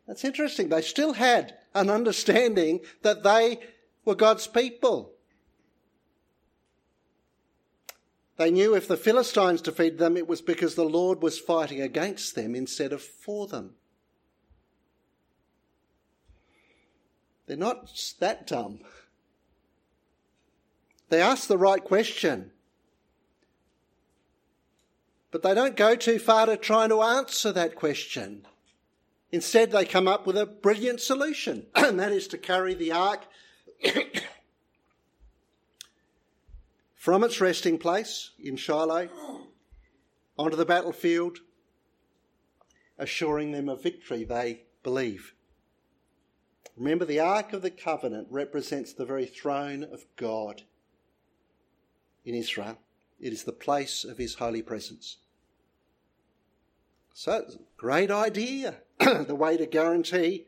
That's 0.08 0.24
interesting. 0.24 0.70
They 0.70 0.82
still 0.82 1.12
had 1.12 1.58
an 1.76 1.90
understanding 1.90 2.80
that 3.02 3.22
they 3.22 3.60
were 4.06 4.16
God's 4.16 4.48
people. 4.48 5.12
They 8.42 8.50
knew 8.50 8.74
if 8.74 8.88
the 8.88 8.98
Philistines 8.98 9.62
defeated 9.62 10.00
them, 10.00 10.18
it 10.18 10.28
was 10.28 10.42
because 10.42 10.74
the 10.74 10.84
Lord 10.84 11.22
was 11.22 11.38
fighting 11.38 11.80
against 11.80 12.34
them 12.34 12.56
instead 12.56 12.92
of 12.92 13.00
for 13.00 13.46
them. 13.46 13.76
They're 17.46 17.56
not 17.56 18.16
that 18.20 18.48
dumb. 18.48 18.80
They 21.10 21.22
ask 21.22 21.48
the 21.48 21.60
right 21.60 21.84
question. 21.84 22.50
But 25.30 25.44
they 25.44 25.54
don't 25.54 25.78
go 25.78 25.94
too 25.94 26.18
far 26.18 26.48
to 26.48 26.58
trying 26.58 26.90
to 26.90 27.04
answer 27.04 27.52
that 27.52 27.76
question. 27.76 28.48
Instead, 29.32 29.72
they 29.72 29.86
come 29.86 30.08
up 30.08 30.26
with 30.26 30.36
a 30.36 30.48
brilliant 30.48 31.00
solution, 31.00 31.68
and 31.76 32.00
that 32.00 32.12
is 32.12 32.28
to 32.30 32.40
carry 32.40 32.74
the 32.74 32.92
ark 32.92 33.22
from 37.02 37.24
its 37.24 37.42
resting 37.42 37.80
place 37.80 38.30
in 38.38 38.56
Shiloh 38.56 39.10
onto 40.38 40.56
the 40.56 40.68
battlefield, 40.68 41.40
assuring 43.00 43.52
them 43.52 43.70
of 43.70 43.82
victory, 43.82 44.24
they 44.24 44.66
believe. 44.84 45.34
Remember, 46.78 47.04
the 47.04 47.20
Ark 47.20 47.54
of 47.54 47.64
the 47.64 47.72
Covenant 47.72 48.28
represents 48.30 48.94
the 48.94 49.04
very 49.04 49.26
throne 49.26 49.84
of 49.84 50.06
God 50.16 50.62
in 52.24 52.36
Israel. 52.36 52.78
It 53.20 53.34
is 53.34 53.46
the 53.46 53.52
place 53.52 54.06
of 54.06 54.20
his 54.20 54.36
holy 54.36 54.62
presence. 54.62 55.18
So, 57.16 57.48
great 57.78 58.12
idea. 58.12 58.76
the 59.00 59.34
way 59.34 59.58
to 59.58 59.66
guarantee 59.66 60.46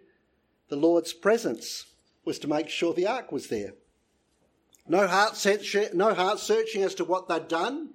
the 0.69 0.75
Lord's 0.75 1.13
presence 1.13 1.87
was 2.25 2.37
to 2.37 2.47
make 2.47 2.69
sure 2.69 2.93
the 2.93 3.07
ark 3.07 3.31
was 3.31 3.47
there. 3.47 3.73
No 4.87 5.07
heart, 5.07 5.45
no 5.93 6.13
heart 6.13 6.39
searching 6.39 6.83
as 6.83 6.95
to 6.95 7.05
what 7.05 7.27
they'd 7.27 7.47
done. 7.47 7.91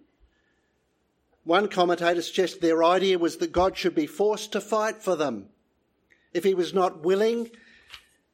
One 1.44 1.68
commentator 1.68 2.22
suggested 2.22 2.60
their 2.60 2.84
idea 2.84 3.18
was 3.18 3.38
that 3.38 3.52
God 3.52 3.76
should 3.76 3.94
be 3.94 4.06
forced 4.06 4.52
to 4.52 4.60
fight 4.60 5.02
for 5.02 5.16
them. 5.16 5.48
If 6.32 6.44
he 6.44 6.54
was 6.54 6.74
not 6.74 7.02
willing 7.02 7.50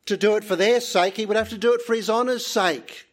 to 0.07 0.17
do 0.17 0.37
it 0.37 0.45
for 0.45 0.57
their 0.57 0.81
sake, 0.81 1.17
he 1.17 1.27
would 1.27 1.37
have 1.37 1.49
to 1.51 1.59
do 1.59 1.75
it 1.75 1.83
for 1.83 1.95
his 1.95 2.11
honour's 2.11 2.47
sake. 2.47 3.07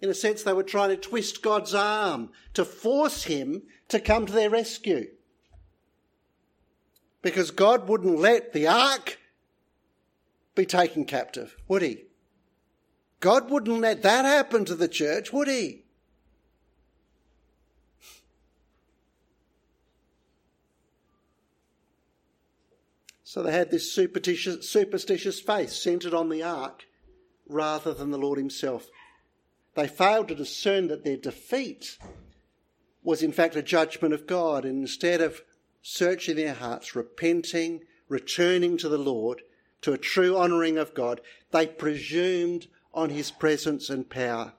In 0.00 0.10
a 0.10 0.14
sense, 0.14 0.42
they 0.42 0.52
were 0.52 0.62
trying 0.62 0.90
to 0.90 0.96
twist 0.96 1.42
God's 1.42 1.74
arm 1.74 2.30
to 2.54 2.64
force 2.64 3.24
him 3.24 3.62
to 3.88 3.98
come 3.98 4.26
to 4.26 4.32
their 4.32 4.50
rescue. 4.50 5.08
Because 7.22 7.50
God 7.50 7.88
wouldn't 7.88 8.18
let 8.18 8.52
the 8.52 8.68
ark 8.68 9.18
be 10.54 10.66
taken 10.66 11.04
captive, 11.04 11.56
would 11.66 11.82
he? 11.82 12.04
God 13.20 13.50
wouldn't 13.50 13.80
let 13.80 14.02
that 14.02 14.24
happen 14.24 14.64
to 14.66 14.74
the 14.74 14.88
church, 14.88 15.32
would 15.32 15.48
he? 15.48 15.82
So 23.24 23.42
they 23.42 23.52
had 23.52 23.70
this 23.70 23.92
superstitious, 23.92 24.68
superstitious 24.68 25.40
faith 25.40 25.70
centered 25.70 26.14
on 26.14 26.30
the 26.30 26.42
ark 26.42 26.86
rather 27.48 27.92
than 27.92 28.10
the 28.10 28.18
Lord 28.18 28.38
himself. 28.38 28.88
They 29.74 29.88
failed 29.88 30.28
to 30.28 30.34
discern 30.34 30.88
that 30.88 31.04
their 31.04 31.18
defeat 31.18 31.98
was 33.02 33.22
in 33.22 33.32
fact 33.32 33.54
a 33.54 33.62
judgment 33.62 34.14
of 34.14 34.26
God. 34.26 34.64
And 34.64 34.80
instead 34.80 35.20
of 35.20 35.42
searching 35.82 36.36
their 36.36 36.54
hearts, 36.54 36.96
repenting, 36.96 37.82
returning 38.08 38.78
to 38.78 38.88
the 38.88 38.98
Lord, 38.98 39.42
to 39.82 39.92
a 39.92 39.98
true 39.98 40.36
honouring 40.36 40.78
of 40.78 40.94
God, 40.94 41.20
they 41.50 41.66
presumed 41.66 42.68
on 42.96 43.10
his 43.10 43.30
presence 43.30 43.90
and 43.90 44.08
power. 44.08 44.54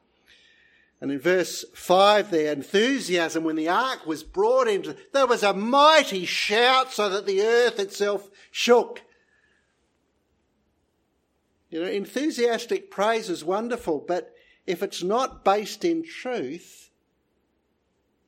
And 1.02 1.12
in 1.12 1.20
verse 1.20 1.66
5, 1.74 2.32
their 2.32 2.54
enthusiasm 2.54 3.44
when 3.44 3.56
the 3.56 3.68
ark 3.68 4.06
was 4.06 4.24
brought 4.24 4.68
into, 4.68 4.96
there 5.12 5.28
was 5.28 5.44
a 5.44 5.54
mighty 5.54 6.26
shout 6.26 6.94
so 6.94 7.10
that 7.10 7.26
the 7.26 7.42
earth 7.42 7.80
itself 7.80 8.30
shook. 8.52 9.02
You 11.70 11.82
know, 11.82 11.88
enthusiastic 11.88 12.90
praise 12.90 13.30
is 13.30 13.44
wonderful, 13.44 14.04
but 14.08 14.34
if 14.66 14.82
it's 14.82 15.04
not 15.04 15.44
based 15.44 15.84
in 15.84 16.04
truth, 16.04 16.90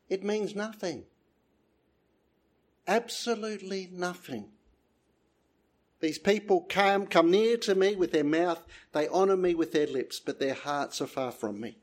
it 0.09 0.23
means 0.23 0.55
nothing. 0.55 1.05
Absolutely 2.87 3.89
nothing. 3.91 4.49
These 5.99 6.19
people 6.19 6.65
come, 6.69 7.07
come 7.07 7.29
near 7.29 7.57
to 7.57 7.75
me 7.75 7.95
with 7.95 8.11
their 8.11 8.23
mouth, 8.23 8.63
they 8.93 9.07
honour 9.09 9.35
me 9.35 9.53
with 9.53 9.73
their 9.73 9.87
lips, 9.87 10.19
but 10.19 10.39
their 10.39 10.53
hearts 10.53 11.01
are 11.01 11.07
far 11.07 11.31
from 11.31 11.59
me. 11.59 11.77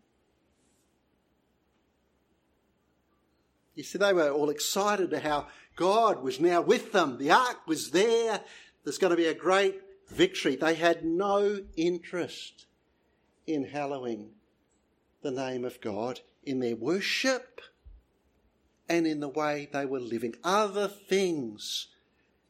You 3.74 3.82
see, 3.82 3.98
they 3.98 4.14
were 4.14 4.30
all 4.30 4.48
excited 4.48 5.10
to 5.10 5.20
how 5.20 5.48
God 5.76 6.22
was 6.22 6.40
now 6.40 6.62
with 6.62 6.92
them. 6.92 7.18
The 7.18 7.30
ark 7.30 7.66
was 7.66 7.90
there. 7.90 8.40
There's 8.84 8.96
going 8.96 9.10
to 9.10 9.16
be 9.16 9.26
a 9.26 9.34
great 9.34 9.82
victory. 10.08 10.56
They 10.56 10.74
had 10.74 11.04
no 11.04 11.62
interest 11.76 12.64
in 13.46 13.64
hallowing 13.64 14.30
the 15.22 15.30
name 15.30 15.64
of 15.66 15.80
God 15.82 16.20
in 16.42 16.60
their 16.60 16.76
worship 16.76 17.60
and 18.88 19.06
in 19.06 19.20
the 19.20 19.28
way 19.28 19.68
they 19.70 19.84
were 19.84 20.00
living. 20.00 20.34
Other 20.42 20.88
things 20.88 21.88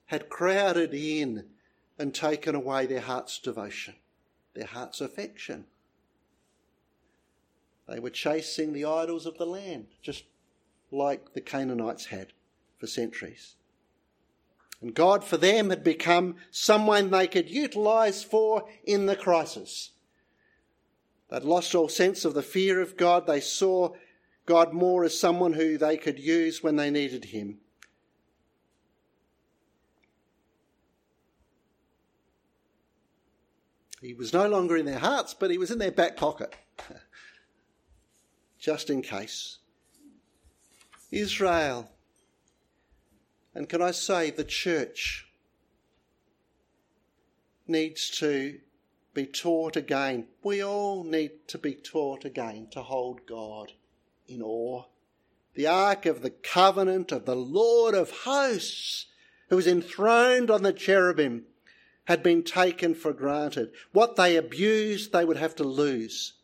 had 0.06 0.28
crowded 0.28 0.94
in 0.94 1.46
and 1.98 2.14
taken 2.14 2.54
away 2.54 2.86
their 2.86 3.00
heart's 3.00 3.38
devotion, 3.38 3.94
their 4.54 4.66
heart's 4.66 5.00
affection. 5.00 5.66
They 7.88 8.00
were 8.00 8.10
chasing 8.10 8.72
the 8.72 8.84
idols 8.84 9.26
of 9.26 9.38
the 9.38 9.46
land, 9.46 9.86
just 10.02 10.24
like 10.90 11.34
the 11.34 11.40
Canaanites 11.40 12.06
had 12.06 12.32
for 12.78 12.86
centuries. 12.86 13.54
And 14.80 14.94
God 14.94 15.24
for 15.24 15.36
them 15.36 15.70
had 15.70 15.82
become 15.82 16.36
someone 16.50 17.10
they 17.10 17.26
could 17.26 17.48
utilise 17.48 18.22
for 18.22 18.68
in 18.84 19.06
the 19.06 19.16
crisis. 19.16 19.92
They'd 21.30 21.42
lost 21.42 21.74
all 21.74 21.88
sense 21.88 22.24
of 22.24 22.34
the 22.34 22.42
fear 22.42 22.80
of 22.80 22.96
God. 22.96 23.26
They 23.26 23.40
saw 23.40 23.94
God 24.44 24.72
more 24.72 25.04
as 25.04 25.18
someone 25.18 25.54
who 25.54 25.78
they 25.78 25.96
could 25.96 26.18
use 26.18 26.62
when 26.62 26.76
they 26.76 26.90
needed 26.90 27.26
Him. 27.26 27.58
He 34.06 34.14
was 34.14 34.32
no 34.32 34.46
longer 34.46 34.76
in 34.76 34.86
their 34.86 35.00
hearts, 35.00 35.34
but 35.34 35.50
He 35.50 35.58
was 35.58 35.72
in 35.72 35.80
their 35.80 35.90
back 35.90 36.16
pocket, 36.16 36.54
just 38.58 38.88
in 38.88 39.02
case. 39.02 39.58
Israel, 41.10 41.90
and 43.52 43.68
can 43.68 43.82
I 43.82 43.90
say 43.90 44.30
the 44.30 44.44
church 44.44 45.26
needs 47.66 48.08
to 48.20 48.60
be 49.12 49.26
taught 49.26 49.74
again. 49.74 50.28
We 50.40 50.62
all 50.62 51.02
need 51.02 51.48
to 51.48 51.58
be 51.58 51.74
taught 51.74 52.24
again 52.24 52.68
to 52.72 52.82
hold 52.82 53.26
God 53.26 53.72
in 54.28 54.40
awe. 54.40 54.84
The 55.54 55.66
ark 55.66 56.06
of 56.06 56.22
the 56.22 56.30
covenant 56.30 57.10
of 57.10 57.24
the 57.24 57.34
Lord 57.34 57.96
of 57.96 58.10
hosts, 58.10 59.06
who 59.48 59.58
is 59.58 59.66
enthroned 59.66 60.48
on 60.48 60.62
the 60.62 60.72
cherubim, 60.72 61.46
had 62.06 62.22
been 62.22 62.42
taken 62.42 62.94
for 62.94 63.12
granted. 63.12 63.70
What 63.92 64.16
they 64.16 64.36
abused, 64.36 65.12
they 65.12 65.24
would 65.24 65.36
have 65.36 65.54
to 65.56 65.64
lose 65.64 66.34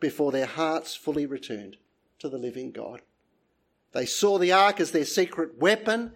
before 0.00 0.32
their 0.32 0.46
hearts 0.46 0.94
fully 0.96 1.26
returned 1.26 1.76
to 2.18 2.28
the 2.28 2.38
living 2.38 2.72
God. 2.72 3.02
They 3.92 4.06
saw 4.06 4.38
the 4.38 4.52
ark 4.52 4.80
as 4.80 4.92
their 4.92 5.04
secret 5.04 5.58
weapon 5.58 6.12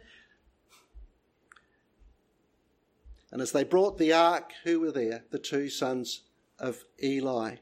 And 3.34 3.42
as 3.42 3.50
they 3.50 3.64
brought 3.64 3.98
the 3.98 4.12
ark, 4.12 4.52
who 4.62 4.78
were 4.78 4.92
there? 4.92 5.24
The 5.32 5.40
two 5.40 5.68
sons 5.68 6.20
of 6.60 6.84
Eli, 7.02 7.56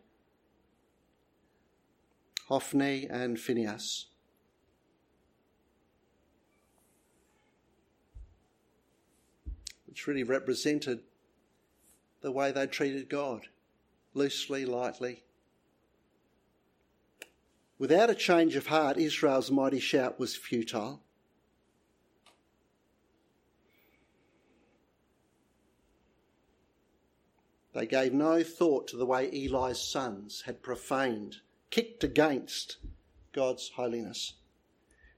Hophni 2.48 3.06
and 3.08 3.40
Phinehas. 3.40 4.08
Which 9.86 10.06
really 10.06 10.24
represented 10.24 11.00
the 12.22 12.32
way 12.32 12.52
they 12.52 12.66
treated 12.66 13.08
God 13.08 13.48
loosely, 14.14 14.64
lightly. 14.64 15.24
Without 17.78 18.10
a 18.10 18.14
change 18.14 18.54
of 18.54 18.68
heart, 18.68 18.96
Israel's 18.96 19.50
mighty 19.50 19.80
shout 19.80 20.18
was 20.18 20.36
futile. 20.36 21.02
They 27.74 27.86
gave 27.86 28.12
no 28.12 28.42
thought 28.42 28.86
to 28.88 28.96
the 28.96 29.06
way 29.06 29.28
Eli's 29.32 29.80
sons 29.80 30.42
had 30.46 30.62
profaned, 30.62 31.36
kicked 31.70 32.04
against 32.04 32.76
God's 33.32 33.70
holiness. 33.70 34.34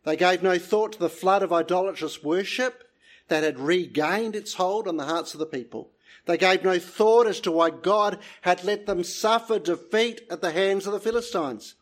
They 0.04 0.16
gave 0.16 0.42
no 0.42 0.58
thought 0.58 0.92
to 0.92 0.98
the 0.98 1.08
flood 1.08 1.42
of 1.42 1.52
idolatrous 1.52 2.22
worship 2.22 2.84
that 3.28 3.42
had 3.42 3.58
regained 3.58 4.36
its 4.36 4.54
hold 4.54 4.86
on 4.86 4.96
the 4.96 5.04
hearts 5.04 5.34
of 5.34 5.40
the 5.40 5.46
people. 5.46 5.90
They 6.26 6.38
gave 6.38 6.64
no 6.64 6.78
thought 6.78 7.26
as 7.26 7.40
to 7.40 7.52
why 7.52 7.70
God 7.70 8.18
had 8.42 8.64
let 8.64 8.86
them 8.86 9.04
suffer 9.04 9.58
defeat 9.58 10.22
at 10.30 10.40
the 10.40 10.52
hands 10.52 10.86
of 10.86 10.92
the 10.92 11.00
Philistines. 11.00 11.74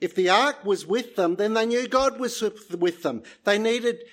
If 0.00 0.14
the 0.14 0.28
ark 0.28 0.64
was 0.64 0.86
with 0.86 1.16
them, 1.16 1.36
then 1.36 1.54
they 1.54 1.64
knew 1.64 1.88
God 1.88 2.20
was 2.20 2.42
with 2.42 3.02
them. 3.02 3.22
They 3.44 3.58
needed 3.58 4.04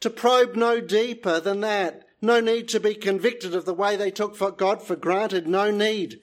to 0.00 0.10
probe 0.10 0.56
no 0.56 0.80
deeper 0.80 1.38
than 1.38 1.60
that. 1.60 2.08
No 2.20 2.40
need 2.40 2.68
to 2.70 2.80
be 2.80 2.94
convicted 2.94 3.54
of 3.54 3.64
the 3.64 3.74
way 3.74 3.96
they 3.96 4.10
took 4.10 4.36
God 4.56 4.82
for 4.82 4.96
granted. 4.96 5.46
No 5.46 5.70
need 5.70 6.20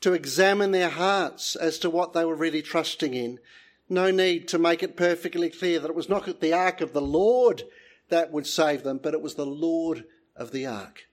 to 0.00 0.12
examine 0.12 0.72
their 0.72 0.88
hearts 0.88 1.54
as 1.54 1.78
to 1.78 1.90
what 1.90 2.12
they 2.12 2.24
were 2.24 2.34
really 2.34 2.62
trusting 2.62 3.14
in. 3.14 3.38
No 3.88 4.10
need 4.10 4.48
to 4.48 4.58
make 4.58 4.82
it 4.82 4.96
perfectly 4.96 5.50
clear 5.50 5.78
that 5.78 5.90
it 5.90 5.96
was 5.96 6.08
not 6.08 6.40
the 6.40 6.52
ark 6.52 6.80
of 6.80 6.92
the 6.92 7.00
Lord 7.00 7.62
that 8.08 8.32
would 8.32 8.46
save 8.46 8.82
them, 8.82 8.98
but 9.02 9.14
it 9.14 9.22
was 9.22 9.36
the 9.36 9.46
Lord 9.46 10.04
of 10.40 10.50
the 10.50 10.66
ark. 10.66 11.06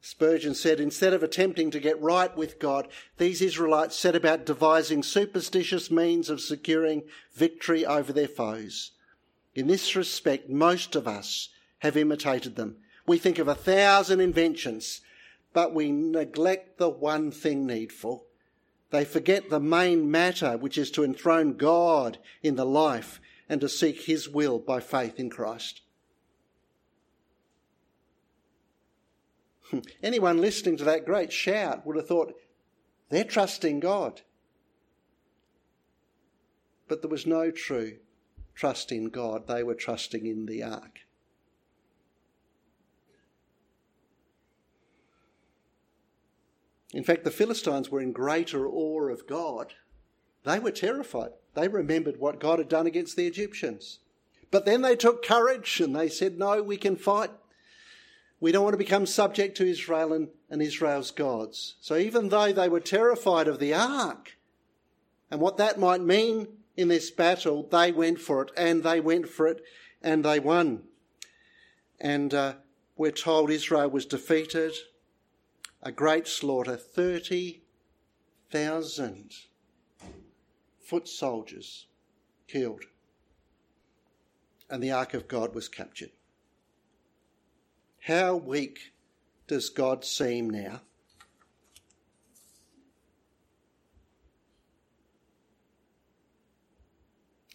Spurgeon 0.00 0.54
said, 0.54 0.78
instead 0.78 1.12
of 1.12 1.24
attempting 1.24 1.72
to 1.72 1.80
get 1.80 2.00
right 2.00 2.34
with 2.36 2.60
God, 2.60 2.86
these 3.18 3.42
Israelites 3.42 3.98
set 3.98 4.14
about 4.14 4.46
devising 4.46 5.02
superstitious 5.02 5.90
means 5.90 6.30
of 6.30 6.40
securing 6.40 7.02
victory 7.34 7.84
over 7.84 8.12
their 8.12 8.28
foes. 8.28 8.92
In 9.56 9.66
this 9.66 9.96
respect, 9.96 10.48
most 10.48 10.94
of 10.94 11.08
us 11.08 11.48
have 11.80 11.96
imitated 11.96 12.54
them. 12.54 12.76
We 13.04 13.18
think 13.18 13.40
of 13.40 13.48
a 13.48 13.54
thousand 13.56 14.20
inventions, 14.20 15.00
but 15.52 15.74
we 15.74 15.90
neglect 15.90 16.78
the 16.78 16.88
one 16.88 17.32
thing 17.32 17.66
needful. 17.66 18.26
They 18.90 19.04
forget 19.04 19.50
the 19.50 19.58
main 19.58 20.08
matter, 20.08 20.56
which 20.56 20.78
is 20.78 20.92
to 20.92 21.02
enthrone 21.02 21.54
God 21.54 22.18
in 22.44 22.54
the 22.54 22.64
life 22.64 23.20
and 23.48 23.60
to 23.60 23.68
seek 23.68 24.02
His 24.02 24.28
will 24.28 24.58
by 24.58 24.80
faith 24.80 25.18
in 25.18 25.30
Christ. 25.30 25.82
Anyone 30.02 30.40
listening 30.40 30.76
to 30.78 30.84
that 30.84 31.04
great 31.04 31.32
shout 31.32 31.86
would 31.86 31.96
have 31.96 32.08
thought, 32.08 32.34
they're 33.08 33.24
trusting 33.24 33.80
God. 33.80 34.22
But 36.88 37.02
there 37.02 37.10
was 37.10 37.26
no 37.26 37.50
true 37.50 37.98
trust 38.54 38.90
in 38.90 39.10
God, 39.10 39.46
they 39.46 39.62
were 39.62 39.74
trusting 39.74 40.24
in 40.26 40.46
the 40.46 40.62
ark. 40.62 41.00
In 46.94 47.04
fact, 47.04 47.24
the 47.24 47.30
Philistines 47.30 47.90
were 47.90 48.00
in 48.00 48.12
greater 48.12 48.66
awe 48.66 49.10
of 49.10 49.26
God. 49.26 49.74
They 50.46 50.58
were 50.60 50.70
terrified. 50.70 51.32
They 51.54 51.66
remembered 51.66 52.18
what 52.18 52.38
God 52.38 52.60
had 52.60 52.68
done 52.68 52.86
against 52.86 53.16
the 53.16 53.26
Egyptians. 53.26 53.98
But 54.52 54.64
then 54.64 54.82
they 54.82 54.94
took 54.94 55.24
courage 55.24 55.80
and 55.80 55.96
they 55.96 56.08
said, 56.08 56.38
No, 56.38 56.62
we 56.62 56.76
can 56.76 56.94
fight. 56.94 57.32
We 58.38 58.52
don't 58.52 58.62
want 58.62 58.74
to 58.74 58.78
become 58.78 59.06
subject 59.06 59.56
to 59.56 59.66
Israel 59.66 60.12
and, 60.12 60.28
and 60.48 60.62
Israel's 60.62 61.10
gods. 61.10 61.74
So 61.80 61.96
even 61.96 62.28
though 62.28 62.52
they 62.52 62.68
were 62.68 62.78
terrified 62.78 63.48
of 63.48 63.58
the 63.58 63.74
ark 63.74 64.38
and 65.32 65.40
what 65.40 65.56
that 65.56 65.80
might 65.80 66.00
mean 66.00 66.46
in 66.76 66.86
this 66.86 67.10
battle, 67.10 67.64
they 67.64 67.90
went 67.90 68.20
for 68.20 68.42
it 68.42 68.52
and 68.56 68.84
they 68.84 69.00
went 69.00 69.28
for 69.28 69.48
it 69.48 69.64
and 70.00 70.24
they 70.24 70.38
won. 70.38 70.84
And 71.98 72.32
uh, 72.32 72.52
we're 72.96 73.10
told 73.10 73.50
Israel 73.50 73.90
was 73.90 74.06
defeated, 74.06 74.74
a 75.82 75.90
great 75.90 76.28
slaughter, 76.28 76.76
30,000 76.76 79.34
foot 80.86 81.08
soldiers 81.08 81.86
killed, 82.46 82.84
and 84.70 84.80
the 84.82 84.92
ark 84.92 85.14
of 85.14 85.26
God 85.26 85.54
was 85.54 85.68
captured. 85.68 86.10
How 88.00 88.36
weak 88.36 88.92
does 89.48 89.68
God 89.68 90.04
seem 90.04 90.48
now? 90.48 90.80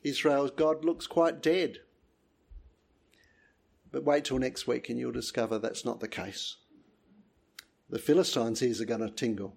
Israel's 0.04 0.52
God 0.52 0.84
looks 0.84 1.08
quite 1.08 1.42
dead. 1.42 1.78
But 3.92 4.04
wait 4.04 4.26
till 4.26 4.40
next 4.40 4.68
week 4.68 4.90
and 4.90 5.00
you'll 5.00 5.12
discover 5.12 5.58
that's 5.58 5.86
not 5.86 6.00
the 6.00 6.08
case. 6.08 6.58
The 7.90 8.00
Philistines' 8.00 8.62
ears 8.62 8.82
are 8.82 8.86
going 8.86 9.02
to 9.02 9.10
tingle. 9.10 9.56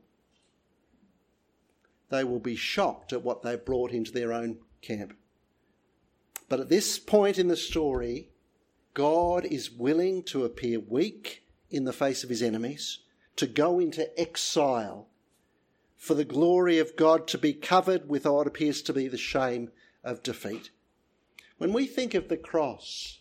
They 2.14 2.22
will 2.22 2.38
be 2.38 2.54
shocked 2.54 3.12
at 3.12 3.24
what 3.24 3.42
they've 3.42 3.64
brought 3.64 3.90
into 3.90 4.12
their 4.12 4.32
own 4.32 4.58
camp. 4.82 5.16
But 6.48 6.60
at 6.60 6.68
this 6.68 6.96
point 6.96 7.40
in 7.40 7.48
the 7.48 7.56
story, 7.56 8.30
God 8.94 9.44
is 9.44 9.72
willing 9.72 10.22
to 10.26 10.44
appear 10.44 10.78
weak 10.78 11.42
in 11.70 11.86
the 11.86 11.92
face 11.92 12.22
of 12.22 12.30
his 12.30 12.40
enemies, 12.40 13.00
to 13.34 13.48
go 13.48 13.80
into 13.80 14.16
exile, 14.16 15.08
for 15.96 16.14
the 16.14 16.24
glory 16.24 16.78
of 16.78 16.94
God 16.94 17.26
to 17.26 17.36
be 17.36 17.52
covered 17.52 18.08
with 18.08 18.26
what 18.26 18.46
appears 18.46 18.80
to 18.82 18.92
be 18.92 19.08
the 19.08 19.18
shame 19.18 19.72
of 20.04 20.22
defeat. 20.22 20.70
When 21.58 21.72
we 21.72 21.84
think 21.84 22.14
of 22.14 22.28
the 22.28 22.36
cross, 22.36 23.18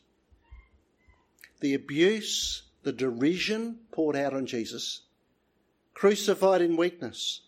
the 1.61 1.73
abuse, 1.73 2.61
the 2.83 2.93
derision 2.93 3.79
poured 3.91 4.15
out 4.15 4.35
on 4.35 4.45
Jesus, 4.45 5.01
crucified 5.95 6.61
in 6.61 6.77
weakness, 6.77 7.41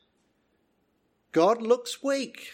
God 1.36 1.62
looks 1.62 2.02
weak. 2.02 2.54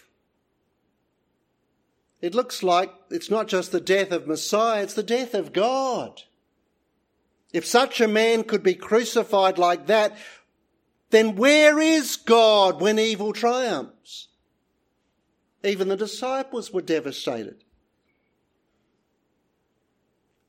It 2.19 2.33
looks 2.33 2.63
like 2.63 2.91
it's 3.11 3.29
not 3.29 3.47
just 3.47 3.71
the 3.71 3.79
death 3.79 4.11
of 4.11 4.25
Messiah, 4.25 4.81
it's 4.81 4.95
the 4.95 5.03
death 5.03 5.35
of 5.35 5.53
God. 5.53 6.23
If 7.53 7.63
such 7.63 8.01
a 8.01 8.07
man 8.07 8.43
could 8.43 8.63
be 8.63 8.73
crucified 8.73 9.59
like 9.59 9.85
that, 9.85 10.17
then 11.11 11.35
where 11.35 11.79
is 11.79 12.15
God 12.15 12.81
when 12.81 12.97
evil 12.97 13.33
triumphs? 13.33 14.29
Even 15.63 15.87
the 15.87 15.95
disciples 15.95 16.73
were 16.73 16.81
devastated. 16.81 17.63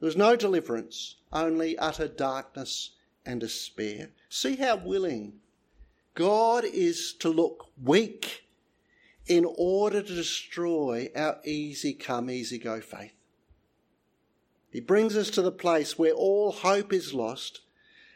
There 0.01 0.07
was 0.07 0.16
no 0.16 0.37
deliverance, 0.37 1.16
only 1.35 1.77
utter 1.77 2.09
darkness 2.09 2.92
and 3.27 3.40
despair. 3.40 4.09
See 4.31 4.57
how 4.57 4.77
willing 4.77 5.41
God 6.14 6.64
is 6.64 7.14
to 7.14 7.29
look 7.29 7.68
weak 7.83 8.44
in 9.27 9.46
order 9.57 10.03
to 10.03 10.14
destroy 10.14 11.11
our 11.16 11.38
easy 11.44 11.94
come, 11.94 12.31
easy 12.31 12.59
go 12.59 12.81
faith. 12.81 13.14
He 14.70 14.81
brings 14.81 15.16
us 15.16 15.31
to 15.31 15.42
the 15.42 15.53
place 15.53 15.98
where 15.98 16.12
all 16.12 16.53
hope 16.53 16.92
is 16.92 17.14
lost 17.14 17.61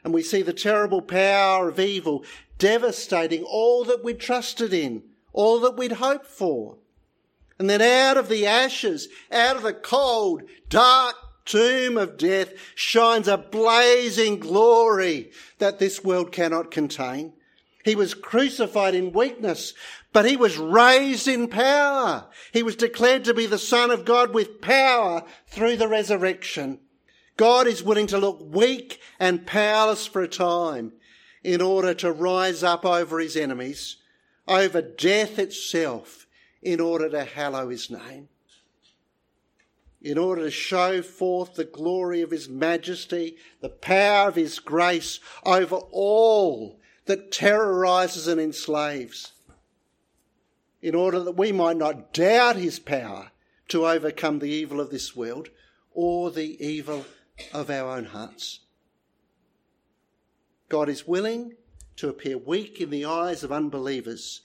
and 0.03 0.15
we 0.15 0.23
see 0.23 0.43
the 0.43 0.53
terrible 0.53 1.03
power 1.03 1.69
of 1.69 1.81
evil 1.81 2.25
devastating 2.59 3.43
all 3.43 3.85
that 3.85 4.05
we'd 4.05 4.21
trusted 4.21 4.73
in, 4.73 5.03
all 5.33 5.61
that 5.61 5.77
we'd 5.77 5.93
hoped 5.93 6.27
for. 6.27 6.77
And 7.59 7.69
then 7.69 7.83
out 7.83 8.17
of 8.17 8.29
the 8.29 8.47
ashes, 8.47 9.09
out 9.33 9.57
of 9.57 9.63
the 9.63 9.75
cold, 9.75 10.43
dark 10.69 11.17
tomb 11.45 11.97
of 11.97 12.19
death 12.19 12.53
shines 12.75 13.29
a 13.29 13.39
blazing 13.39 14.39
glory 14.39 15.31
that 15.59 15.79
this 15.79 16.05
world 16.05 16.33
cannot 16.33 16.71
contain. 16.71 17.33
He 17.87 17.95
was 17.95 18.15
crucified 18.15 18.97
in 18.97 19.13
weakness, 19.13 19.73
but 20.13 20.25
he 20.25 20.37
was 20.37 20.59
raised 20.59 21.29
in 21.29 21.47
power. 21.47 22.27
He 22.53 22.65
was 22.65 22.75
declared 22.75 23.25
to 23.27 23.33
be 23.33 23.47
the 23.47 23.61
Son 23.61 23.93
of 23.93 24.05
God 24.05 24.35
with 24.35 24.61
power 24.61 25.23
through 25.47 25.77
the 25.77 25.87
resurrection. 25.87 26.81
God 27.37 27.69
is 27.69 27.85
willing 27.85 28.09
to 28.09 28.19
look 28.19 28.41
weak 28.41 29.01
and 29.21 29.47
powerless 29.47 30.05
for 30.05 30.21
a 30.21 30.27
time 30.27 30.95
in 31.45 31.63
order 31.63 31.95
to 31.95 32.11
rise 32.11 32.65
up 32.65 32.85
over 32.85 33.21
his 33.21 33.37
enemies, 33.37 33.99
over 34.49 34.83
death 34.83 35.39
itself, 35.39 36.27
in 36.61 36.81
order 36.81 37.09
to 37.09 37.23
hallow 37.23 37.69
his 37.69 37.89
name. 37.89 38.29
In 40.03 40.19
order 40.19 40.43
to 40.43 40.51
show 40.51 41.03
forth 41.03 41.55
the 41.55 41.65
glory 41.65 42.21
of 42.21 42.33
his 42.33 42.49
majesty, 42.49 43.37
the 43.61 43.69
power 43.69 44.27
of 44.27 44.35
his 44.35 44.59
grace 44.59 45.21
over 45.45 45.77
all 45.93 46.81
that 47.07 47.33
terrorizes 47.33 48.29
and 48.29 48.41
enslaves, 48.41 49.33
in 50.83 50.95
order 50.95 51.21
that 51.21 51.33
we 51.33 51.51
might 51.51 51.77
not 51.77 52.13
doubt 52.13 52.57
his 52.57 52.79
power 52.79 53.31
to 53.69 53.87
overcome 53.87 54.39
the 54.39 54.51
evil 54.51 54.81
of 54.81 54.91
this 54.91 55.17
world 55.17 55.49
or 55.93 56.31
the 56.31 56.65
evil 56.65 57.05
of 57.53 57.71
our 57.71 57.97
own 57.97 58.05
hearts. 58.05 58.61
God 60.69 60.89
is 60.89 61.07
willing 61.07 61.55
to 61.97 62.09
appear 62.09 62.37
weak 62.37 62.81
in 62.81 62.91
the 62.91 63.05
eyes 63.05 63.43
of 63.43 63.51
unbelievers. 63.51 64.43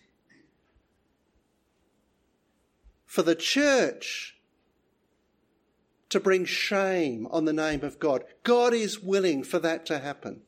For 3.05 3.23
the 3.23 3.35
church 3.35 4.37
to 6.09 6.19
bring 6.19 6.45
shame 6.45 7.27
on 7.31 7.45
the 7.45 7.53
name 7.53 7.83
of 7.83 7.99
God. 7.99 8.23
God 8.43 8.73
is 8.73 8.99
willing 8.99 9.43
for 9.43 9.59
that 9.59 9.85
to 9.87 9.99
happen. 9.99 10.41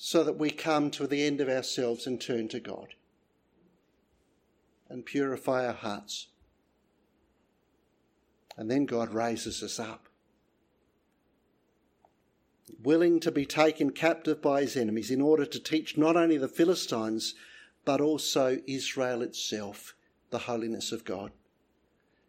So 0.00 0.22
that 0.22 0.38
we 0.38 0.48
come 0.48 0.92
to 0.92 1.08
the 1.08 1.26
end 1.26 1.40
of 1.40 1.48
ourselves 1.48 2.06
and 2.06 2.20
turn 2.20 2.46
to 2.46 2.60
God 2.60 2.94
and 4.88 5.04
purify 5.04 5.66
our 5.66 5.72
hearts. 5.72 6.28
And 8.56 8.70
then 8.70 8.86
God 8.86 9.12
raises 9.12 9.60
us 9.60 9.80
up, 9.80 10.08
willing 12.80 13.18
to 13.20 13.32
be 13.32 13.44
taken 13.44 13.90
captive 13.90 14.40
by 14.40 14.60
his 14.60 14.76
enemies 14.76 15.10
in 15.10 15.20
order 15.20 15.44
to 15.44 15.58
teach 15.58 15.98
not 15.98 16.16
only 16.16 16.38
the 16.38 16.46
Philistines, 16.46 17.34
but 17.84 18.00
also 18.00 18.58
Israel 18.68 19.20
itself 19.20 19.96
the 20.30 20.38
holiness 20.38 20.92
of 20.92 21.04
God. 21.04 21.32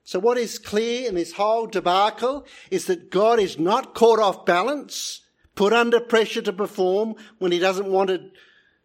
So, 0.04 0.18
what 0.18 0.40
is 0.40 0.58
clear 0.58 1.08
in 1.08 1.14
this 1.14 1.34
whole 1.34 1.68
debacle 1.68 2.48
is 2.72 2.86
that 2.86 3.12
God 3.12 3.40
is 3.40 3.60
not 3.60 3.94
caught 3.94 4.20
off 4.20 4.44
balance 4.44 5.22
put 5.60 5.74
under 5.74 6.00
pressure 6.00 6.42
to 6.42 6.54
perform 6.54 7.14
when 7.38 7.52
he 7.52 7.60
doesn't 7.60 7.92
want 7.92 8.10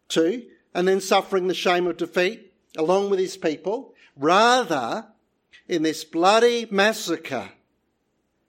to, 0.09 0.43
and 0.73 0.85
then 0.85 0.99
suffering 0.99 1.47
the 1.47 1.53
shame 1.53 1.87
of 1.87 1.95
defeat 1.95 2.51
along 2.77 3.09
with 3.09 3.17
his 3.17 3.37
people. 3.37 3.93
Rather, 4.17 5.07
in 5.69 5.83
this 5.83 6.03
bloody 6.03 6.67
massacre, 6.69 7.49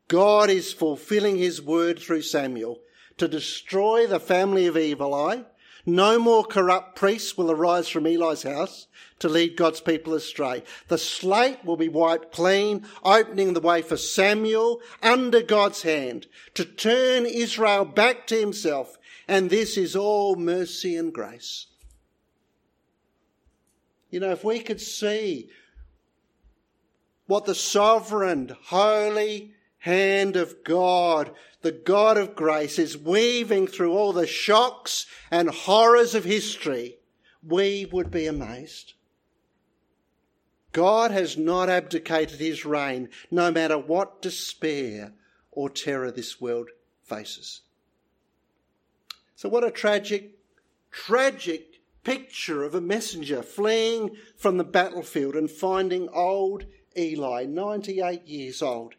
God 0.09 0.51
is 0.51 0.73
fulfilling 0.73 1.37
his 1.37 1.62
word 1.62 2.01
through 2.01 2.23
Samuel 2.23 2.81
to 3.17 3.29
destroy 3.29 4.09
the 4.09 4.19
family 4.19 4.67
of 4.67 4.77
Eli. 4.77 5.43
No 5.88 6.18
more 6.18 6.44
corrupt 6.44 6.96
priests 6.96 7.38
will 7.38 7.51
arise 7.51 7.88
from 7.88 8.07
Eli's 8.07 8.42
house 8.42 8.88
to 9.20 9.29
lead 9.29 9.57
God's 9.57 9.81
people 9.81 10.14
astray. 10.14 10.64
The 10.88 10.99
slate 10.99 11.64
will 11.64 11.77
be 11.77 11.88
wiped 11.88 12.33
clean, 12.33 12.85
opening 13.05 13.53
the 13.53 13.61
way 13.61 13.83
for 13.83 13.96
Samuel 13.96 14.81
under 15.01 15.42
God's 15.42 15.83
hand 15.83 16.27
to 16.55 16.64
turn 16.64 17.25
Israel 17.25 17.85
back 17.85 18.27
to 18.27 18.38
himself. 18.38 18.99
And 19.29 19.49
this 19.49 19.77
is 19.77 19.94
all 19.94 20.35
mercy 20.35 20.96
and 20.96 21.12
grace. 21.12 21.66
You 24.11 24.20
know, 24.20 24.33
if 24.33 24.42
we 24.42 24.59
could 24.59 24.81
see 24.81 25.51
what 27.27 27.44
the 27.44 27.55
sovereign, 27.55 28.57
holy 28.64 29.55
hand 29.79 30.37
of 30.37 30.64
God, 30.64 31.31
the 31.66 31.72
God 31.72 32.16
of 32.16 32.37
grace, 32.37 32.79
is 32.79 32.96
weaving 32.96 33.66
through 33.66 33.92
all 33.92 34.12
the 34.12 34.24
shocks 34.24 35.05
and 35.33 35.50
horrors 35.50 36.14
of 36.14 36.22
history, 36.22 36.98
we 37.42 37.88
would 37.90 38.09
be 38.09 38.29
amazed. 38.29 38.92
God 40.70 41.11
has 41.11 41.37
not 41.37 41.68
abdicated 41.68 42.38
his 42.38 42.64
reign, 42.64 43.09
no 43.33 43.50
matter 43.50 43.76
what 43.76 44.22
despair 44.22 45.12
or 45.50 45.68
terror 45.68 46.12
this 46.12 46.40
world 46.40 46.70
faces. 47.02 47.62
So, 49.35 49.48
what 49.48 49.64
a 49.64 49.70
tragic, 49.72 50.38
tragic 50.92 51.81
picture 52.05 52.62
of 52.62 52.76
a 52.76 52.81
messenger 52.81 53.42
fleeing 53.42 54.14
from 54.37 54.57
the 54.57 54.62
battlefield 54.62 55.35
and 55.35 55.50
finding 55.50 56.09
old 56.11 56.64
Eli, 56.96 57.44
98 57.44 58.24
years 58.24 58.62
old, 58.62 58.94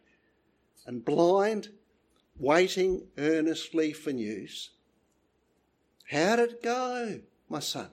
and 0.86 1.06
blind, 1.06 1.70
waiting 2.40 3.08
earnestly 3.18 3.94
for 3.94 4.12
news. 4.12 4.72
How 6.10 6.36
did 6.36 6.52
it 6.52 6.64
go, 6.64 7.22
my 7.50 7.60
son? 7.60 7.90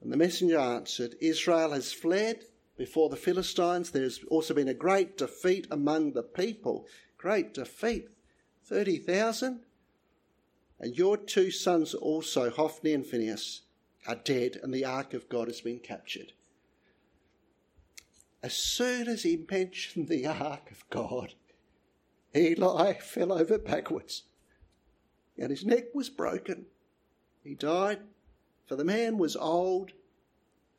And 0.00 0.12
the 0.12 0.16
messenger 0.16 0.58
answered, 0.58 1.16
Israel 1.20 1.72
has 1.72 1.92
fled 1.92 2.44
before 2.76 3.08
the 3.08 3.16
Philistines. 3.16 3.90
There's 3.90 4.22
also 4.28 4.54
been 4.54 4.68
a 4.68 4.74
great 4.74 5.16
defeat 5.16 5.66
among 5.70 6.12
the 6.12 6.22
people. 6.22 6.86
Great 7.18 7.54
defeat. 7.54 8.08
30,000. 8.66 9.60
And 10.78 10.96
your 10.96 11.16
two 11.16 11.50
sons 11.50 11.94
also, 11.94 12.50
Hophni 12.50 12.92
and 12.92 13.06
Phinehas, 13.06 13.62
are 14.06 14.16
dead, 14.16 14.58
and 14.62 14.72
the 14.72 14.84
ark 14.84 15.14
of 15.14 15.28
God 15.28 15.48
has 15.48 15.60
been 15.60 15.78
captured. 15.78 16.32
As 18.42 18.54
soon 18.54 19.08
as 19.08 19.22
he 19.22 19.44
mentioned 19.50 20.08
the 20.08 20.26
ark 20.26 20.70
of 20.70 20.88
God, 20.90 21.34
Eli 22.36 22.92
fell 22.94 23.32
over 23.32 23.58
backwards, 23.58 24.24
and 25.38 25.50
his 25.50 25.64
neck 25.64 25.94
was 25.94 26.10
broken. 26.10 26.66
He 27.42 27.54
died, 27.54 28.00
for 28.66 28.76
the 28.76 28.84
man 28.84 29.16
was 29.16 29.36
old 29.36 29.92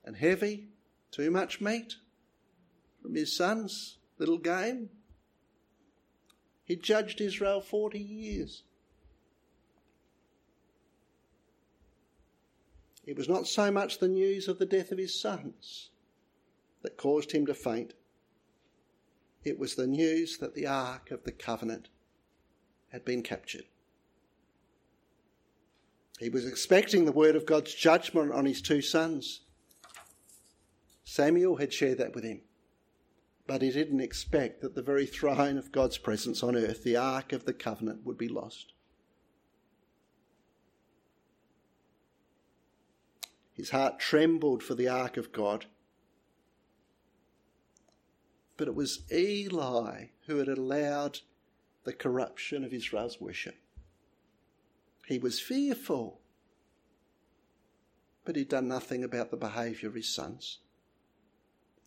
and 0.06 0.16
heavy, 0.16 0.70
too 1.12 1.32
much 1.32 1.60
meat 1.60 1.96
from 3.02 3.16
his 3.16 3.36
son's 3.36 3.98
little 4.20 4.38
game. 4.38 4.90
He 6.64 6.76
judged 6.76 7.22
Israel 7.22 7.62
40 7.62 7.98
years. 7.98 8.64
It 13.06 13.18
was 13.18 13.30
not 13.30 13.48
so 13.48 13.72
much 13.72 14.00
the 14.00 14.10
news 14.10 14.50
of 14.50 14.60
the 14.60 14.66
death 14.66 14.92
of 14.92 14.98
his 14.98 15.18
sons 15.18 15.92
that 16.82 16.98
caused 16.98 17.32
him 17.32 17.46
to 17.46 17.54
faint. 17.54 17.94
It 19.44 19.60
was 19.60 19.76
the 19.76 19.88
news 19.88 20.38
that 20.40 20.56
the 20.56 20.68
Ark 20.68 21.12
of 21.12 21.24
the 21.24 21.32
Covenant 21.32 21.90
had 22.92 23.06
been 23.06 23.22
captured. 23.24 23.66
He 26.20 26.30
was 26.30 26.46
expecting 26.46 27.06
the 27.06 27.12
word 27.12 27.36
of 27.36 27.46
God's 27.46 27.74
judgment 27.74 28.32
on 28.32 28.46
his 28.46 28.62
two 28.62 28.82
sons. 28.82 29.42
Samuel 31.04 31.58
had 31.58 31.72
shared 31.72 32.00
that 32.00 32.16
with 32.16 32.24
him. 32.24 32.42
But 33.46 33.62
he 33.62 33.72
didn't 33.72 34.02
expect 34.02 34.62
that 34.62 34.76
the 34.76 34.82
very 34.82 35.06
throne 35.06 35.58
of 35.58 35.72
God's 35.72 35.98
presence 35.98 36.44
on 36.44 36.56
earth, 36.56 36.84
the 36.84 36.98
Ark 36.98 37.32
of 37.32 37.46
the 37.46 37.54
Covenant, 37.54 38.06
would 38.06 38.18
be 38.18 38.28
lost. 38.28 38.74
His 43.58 43.72
heart 43.72 44.00
trembled 44.00 44.62
for 44.62 44.76
the 44.76 44.88
ark 44.88 45.18
of 45.18 45.32
God. 45.32 45.66
But 48.58 48.68
it 48.68 48.76
was 48.76 49.04
Eli 49.12 50.08
who 50.26 50.38
had 50.38 50.48
allowed 50.48 51.20
the 51.84 51.94
corruption 51.94 52.64
of 52.64 52.74
Israel's 52.74 53.22
worship. 53.22 53.56
He 55.06 55.20
was 55.20 55.40
fearful, 55.40 56.20
but 58.26 58.36
he'd 58.36 58.50
done 58.50 58.68
nothing 58.68 59.04
about 59.04 59.32
the 59.32 59.38
behaviour 59.38 59.88
of 59.88 59.96
his 59.96 60.10
sons. 60.10 60.58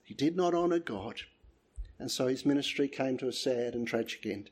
He 0.02 0.14
did 0.14 0.37
not 0.37 0.54
honour 0.54 0.78
God, 0.78 1.22
and 1.98 2.11
so 2.11 2.28
his 2.28 2.46
ministry 2.46 2.88
came 2.88 3.18
to 3.18 3.28
a 3.28 3.33
sad 3.33 3.74
and 3.74 3.87
tragic 3.87 4.24
end. 4.24 4.50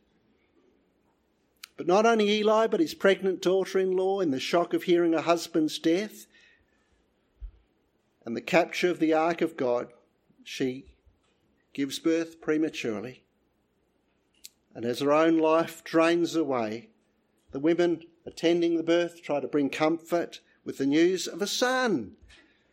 But 1.79 1.87
not 1.87 2.05
only 2.05 2.29
Eli, 2.29 2.67
but 2.67 2.81
his 2.81 2.95
pregnant 2.95 3.41
daughter 3.41 3.79
in 3.79 3.97
law, 3.97 4.21
in 4.21 4.33
the 4.33 4.41
shock 4.41 4.75
of 4.75 4.83
hearing 4.83 5.15
her 5.15 5.21
husband's 5.21 5.79
death, 5.79 6.27
and 8.27 8.37
the 8.37 8.43
capture 8.43 8.91
of 8.91 8.99
the 8.99 9.15
ark 9.15 9.41
of 9.41 9.57
God, 9.57 9.93
she 10.45 10.85
gives 11.79 12.01
birth 12.01 12.41
prematurely. 12.41 13.23
And 14.75 14.85
as 14.85 14.99
her 14.99 15.13
own 15.13 15.39
life 15.39 15.85
drains 15.85 16.35
away, 16.35 16.89
the 17.53 17.61
women 17.61 18.03
attending 18.27 18.77
the 18.77 18.83
birth 18.83 19.23
try 19.23 19.39
to 19.39 19.47
bring 19.47 19.71
comfort 19.71 20.41
with 20.65 20.79
the 20.79 20.87
news 20.87 21.29
of 21.29 21.41
a 21.41 21.47
son. 21.47 22.17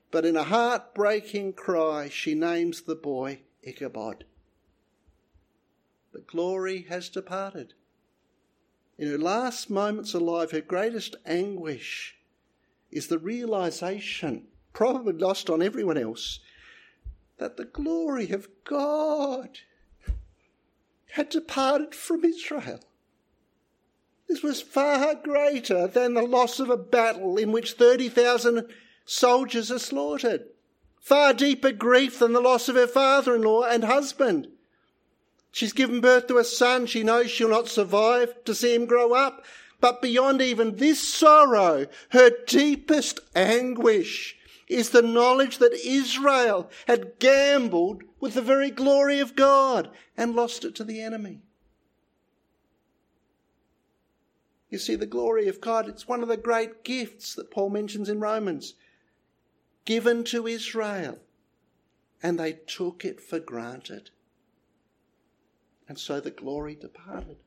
But 0.10 0.26
in 0.26 0.36
a 0.36 0.46
heartbreaking 0.46 1.54
cry, 1.54 2.10
she 2.10 2.34
names 2.34 2.82
the 2.82 2.96
boy 2.96 3.42
Ichabod. 3.62 4.26
The 6.12 6.22
glory 6.22 6.88
has 6.90 7.08
departed. 7.08 7.76
In 8.98 9.08
her 9.08 9.20
last 9.20 9.70
moments 9.70 10.16
alive, 10.16 10.50
her 10.50 10.62
greatest 10.62 11.16
anguish 11.28 12.16
is 12.90 13.06
the 13.06 13.20
realization 13.20 14.48
probably 14.74 15.14
lost 15.14 15.52
on 15.52 15.62
everyone 15.62 16.00
else, 16.00 16.40
that 17.38 17.58
the 17.58 17.66
glory 17.66 18.32
of 18.32 18.48
God 18.64 19.60
had 21.12 21.30
departed 21.30 21.96
from 21.96 22.26
Israel. 22.26 22.80
This 24.28 24.42
was 24.42 24.62
far 24.62 25.16
greater 25.16 25.88
than 25.88 26.14
the 26.14 26.24
loss 26.24 26.60
of 26.60 26.70
a 26.70 26.78
battle 26.78 27.38
in 27.38 27.52
which 27.52 27.74
30,000 27.74 28.68
soldiers 29.06 29.72
are 29.72 29.80
slaughtered. 29.80 30.46
Far 31.00 31.34
deeper 31.34 31.72
grief 31.72 32.20
than 32.20 32.34
the 32.34 32.42
loss 32.42 32.68
of 32.68 32.76
her 32.76 32.88
father 32.88 33.36
in 33.36 33.44
law 33.44 33.64
and 33.64 33.84
husband. 33.84 34.48
She's 35.52 35.74
given 35.74 36.02
birth 36.02 36.28
to 36.28 36.38
a 36.38 36.44
son. 36.44 36.86
She 36.88 37.04
knows 37.04 37.30
she'll 37.30 37.50
not 37.50 37.70
survive 37.70 38.44
to 38.46 38.56
see 38.56 38.74
him 38.74 38.86
grow 38.86 39.14
up. 39.14 39.46
But 39.80 40.02
beyond 40.02 40.42
even 40.42 40.78
this 40.78 41.08
sorrow, 41.08 41.86
her 42.10 42.32
deepest 42.48 43.20
anguish 43.36 44.36
is 44.68 44.90
the 44.90 45.02
knowledge 45.02 45.60
that 45.60 45.74
Israel 45.86 46.70
had 46.88 47.20
gambled 47.20 48.04
with 48.20 48.34
the 48.34 48.42
very 48.42 48.72
glory 48.72 49.20
of 49.20 49.36
God 49.36 49.90
and 50.18 50.36
lost 50.36 50.66
it 50.66 50.76
to 50.76 50.84
the 50.84 51.02
enemy. 51.02 51.42
You 54.70 54.80
see, 54.80 54.96
the 54.96 55.06
glory 55.06 55.48
of 55.48 55.62
God, 55.62 55.88
it's 55.88 56.08
one 56.08 56.22
of 56.22 56.28
the 56.28 56.38
great 56.38 56.84
gifts 56.84 57.36
that 57.36 57.52
Paul 57.52 57.70
mentions 57.70 58.10
in 58.10 58.20
Romans, 58.20 58.74
given 59.86 60.24
to 60.26 60.48
Israel, 60.48 61.20
and 62.24 62.40
they 62.40 62.54
took 62.54 63.06
it 63.06 63.22
for 63.22 63.40
granted. 63.40 64.10
And 65.88 66.00
so 66.00 66.20
the 66.20 66.32
glory 66.32 66.76
departed. 66.76 67.38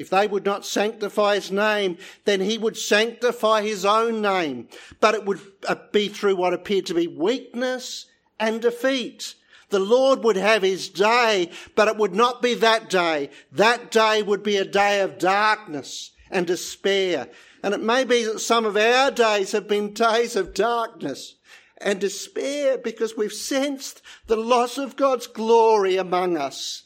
If 0.00 0.08
they 0.08 0.26
would 0.26 0.46
not 0.46 0.64
sanctify 0.64 1.34
his 1.34 1.52
name, 1.52 1.98
then 2.24 2.40
he 2.40 2.56
would 2.56 2.78
sanctify 2.78 3.60
his 3.60 3.84
own 3.84 4.22
name. 4.22 4.68
But 4.98 5.14
it 5.14 5.26
would 5.26 5.40
uh, 5.68 5.76
be 5.92 6.08
through 6.08 6.36
what 6.36 6.54
appeared 6.54 6.86
to 6.86 6.94
be 6.94 7.06
weakness 7.06 8.06
and 8.38 8.62
defeat. 8.62 9.34
The 9.68 9.78
Lord 9.78 10.24
would 10.24 10.36
have 10.36 10.62
his 10.62 10.88
day, 10.88 11.50
but 11.76 11.86
it 11.86 11.98
would 11.98 12.14
not 12.14 12.40
be 12.40 12.54
that 12.54 12.88
day. 12.88 13.28
That 13.52 13.90
day 13.90 14.22
would 14.22 14.42
be 14.42 14.56
a 14.56 14.64
day 14.64 15.02
of 15.02 15.18
darkness 15.18 16.12
and 16.30 16.46
despair. 16.46 17.28
And 17.62 17.74
it 17.74 17.82
may 17.82 18.04
be 18.04 18.24
that 18.24 18.40
some 18.40 18.64
of 18.64 18.78
our 18.78 19.10
days 19.10 19.52
have 19.52 19.68
been 19.68 19.92
days 19.92 20.34
of 20.34 20.54
darkness 20.54 21.34
and 21.76 22.00
despair 22.00 22.78
because 22.78 23.18
we've 23.18 23.34
sensed 23.34 24.00
the 24.28 24.36
loss 24.36 24.78
of 24.78 24.96
God's 24.96 25.26
glory 25.26 25.98
among 25.98 26.38
us. 26.38 26.84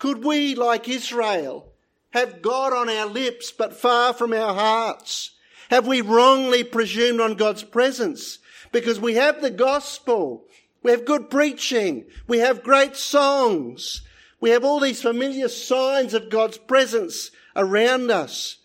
Could 0.00 0.24
we, 0.24 0.56
like 0.56 0.88
Israel, 0.88 1.69
have 2.10 2.42
God 2.42 2.72
on 2.72 2.88
our 2.88 3.06
lips 3.06 3.52
but 3.52 3.76
far 3.76 4.12
from 4.12 4.32
our 4.32 4.54
hearts? 4.54 5.30
Have 5.70 5.86
we 5.86 6.00
wrongly 6.00 6.64
presumed 6.64 7.20
on 7.20 7.34
God's 7.34 7.62
presence? 7.62 8.38
Because 8.72 8.98
we 8.98 9.14
have 9.14 9.40
the 9.40 9.50
gospel. 9.50 10.44
We 10.82 10.90
have 10.90 11.04
good 11.04 11.30
preaching. 11.30 12.06
We 12.26 12.38
have 12.38 12.64
great 12.64 12.96
songs. 12.96 14.02
We 14.40 14.50
have 14.50 14.64
all 14.64 14.80
these 14.80 15.02
familiar 15.02 15.48
signs 15.48 16.14
of 16.14 16.30
God's 16.30 16.58
presence 16.58 17.30
around 17.54 18.10
us. 18.10 18.56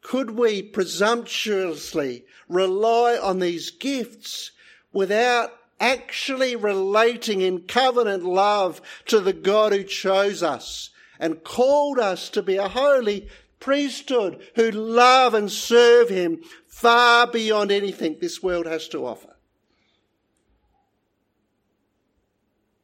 Could 0.00 0.30
we 0.30 0.62
presumptuously 0.62 2.24
rely 2.48 3.18
on 3.20 3.38
these 3.40 3.70
gifts 3.70 4.52
without 4.92 5.50
actually 5.80 6.56
relating 6.56 7.40
in 7.40 7.62
covenant 7.62 8.22
love 8.22 8.80
to 9.06 9.20
the 9.20 9.32
God 9.32 9.72
who 9.72 9.82
chose 9.82 10.42
us 10.42 10.90
and 11.18 11.44
called 11.44 11.98
us 11.98 12.28
to 12.30 12.42
be 12.42 12.56
a 12.56 12.68
holy 12.68 13.28
priesthood 13.60 14.42
who 14.56 14.70
love 14.70 15.34
and 15.34 15.50
serve 15.50 16.08
him 16.08 16.42
far 16.66 17.26
beyond 17.26 17.70
anything 17.70 18.18
this 18.20 18.42
world 18.42 18.66
has 18.66 18.88
to 18.88 19.06
offer. 19.06 19.36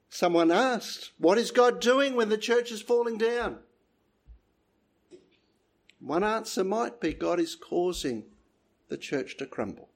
Someone 0.09 0.51
asked, 0.51 1.13
What 1.19 1.39
is 1.39 1.51
God 1.51 1.81
doing 1.81 2.17
when 2.17 2.29
the 2.29 2.39
church 2.39 2.73
is 2.73 2.83
falling 2.83 3.19
down? 3.19 3.59
One 6.01 6.25
answer 6.25 6.65
might 6.65 7.01
be 7.01 7.13
God 7.13 7.39
is 7.39 7.55
causing 7.55 8.25
the 8.89 8.97
church 8.97 9.37
to 9.37 9.47
crumble. 9.47 9.91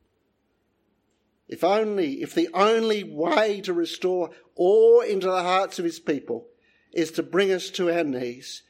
If 1.48 1.64
only, 1.64 2.22
if 2.22 2.34
the 2.34 2.48
only 2.54 3.04
way 3.04 3.60
to 3.62 3.72
restore 3.72 4.30
awe 4.54 5.00
into 5.00 5.26
the 5.26 5.42
hearts 5.42 5.78
of 5.78 5.84
his 5.84 5.98
people 5.98 6.46
is 6.94 7.11
to 7.12 7.22
bring 7.22 7.52
us 7.52 7.68
to 7.70 7.92
our 7.92 8.04
knees, 8.04 8.62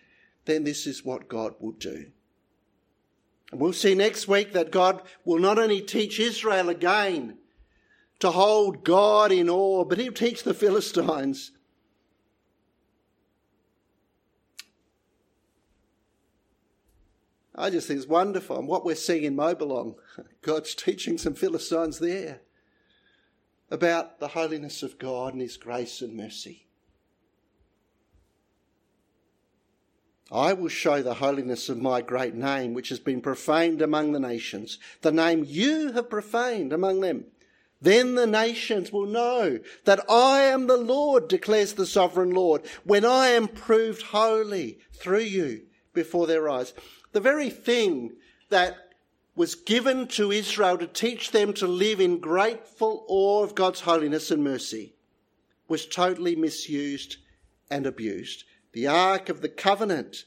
then 0.47 0.65
this 0.65 0.87
is 0.87 1.05
what 1.05 1.29
God 1.29 1.55
will 1.61 1.73
do. 1.73 2.07
And 3.53 3.61
we'll 3.61 3.73
see 3.73 3.95
next 3.95 4.27
week 4.27 4.53
that 4.53 4.73
God 4.73 5.03
will 5.25 5.39
not 5.39 5.59
only 5.59 5.81
teach 5.81 6.19
Israel 6.19 6.69
again 6.69 7.39
to 8.19 8.31
hold 8.31 8.85
God 8.85 9.31
in 9.31 9.49
awe, 9.49 9.85
but 9.85 9.99
he'll 9.99 10.13
teach 10.13 10.43
the 10.43 10.55
Philistines 10.55 11.53
I 17.55 17.71
just 17.71 17.87
think 17.87 17.99
it's 17.99 18.09
wonderful. 18.09 18.59
And 18.59 18.67
what 18.67 18.85
we're 18.85 18.97
seeing 18.97 19.25
in 19.25 19.37
Mobilong, 19.37 19.95
God's 20.43 20.75
teaching 20.75 21.19
some 21.19 21.35
Philistines 21.35 21.99
there 21.99 22.41
about 23.71 24.19
the 24.19 24.29
holiness 24.29 24.83
of 24.83 24.99
God 24.99 25.35
and 25.35 25.43
His 25.43 25.57
grace 25.57 26.01
and 26.01 26.17
mercy. 26.17 26.67
I 30.33 30.53
will 30.53 30.69
show 30.69 31.03
the 31.03 31.15
holiness 31.15 31.69
of 31.69 31.81
my 31.81 32.01
great 32.01 32.35
name, 32.35 32.75
which 32.75 32.89
has 32.89 32.99
been 32.99 33.21
profaned 33.21 33.83
among 33.83 34.13
the 34.13 34.21
nations, 34.21 34.79
the 35.03 35.13
name 35.13 35.45
you 35.47 35.93
have 35.93 36.11
profaned 36.11 36.73
among 36.73 37.01
them. 37.01 37.27
Then 37.81 38.15
the 38.15 38.27
nations 38.27 38.91
will 38.91 39.07
know 39.07 39.59
that 39.85 40.09
I 40.11 40.43
am 40.43 40.67
the 40.67 40.77
Lord, 40.79 41.29
declares 41.29 41.75
the 41.75 41.87
sovereign 41.87 42.31
Lord, 42.31 42.63
when 42.85 43.05
I 43.05 43.29
am 43.29 43.47
proved 43.47 44.03
holy 44.03 44.79
through 44.95 45.21
you 45.21 45.63
before 45.93 46.27
their 46.27 46.49
eyes 46.49 46.73
the 47.15 47.21
very 47.21 47.49
thing 47.49 48.13
that 48.51 48.77
was 49.37 49.55
given 49.55 50.07
to 50.09 50.31
Israel 50.31 50.77
to 50.77 50.87
teach 50.87 51.31
them 51.31 51.53
to 51.55 51.67
live 51.67 52.01
in 52.01 52.19
grateful 52.19 53.05
awe 53.09 53.43
of 53.43 53.55
God's 53.55 53.81
holiness 53.81 54.31
and 54.31 54.45
mercy 54.45 54.95
was 55.67 55.87
totally 55.87 56.37
misused 56.37 57.17
and 57.71 57.87
abused. 57.87 58.45
The 58.75 58.87
Ark 58.87 59.29
of 59.29 59.41
the 59.41 59.49
Covenant, 59.49 60.25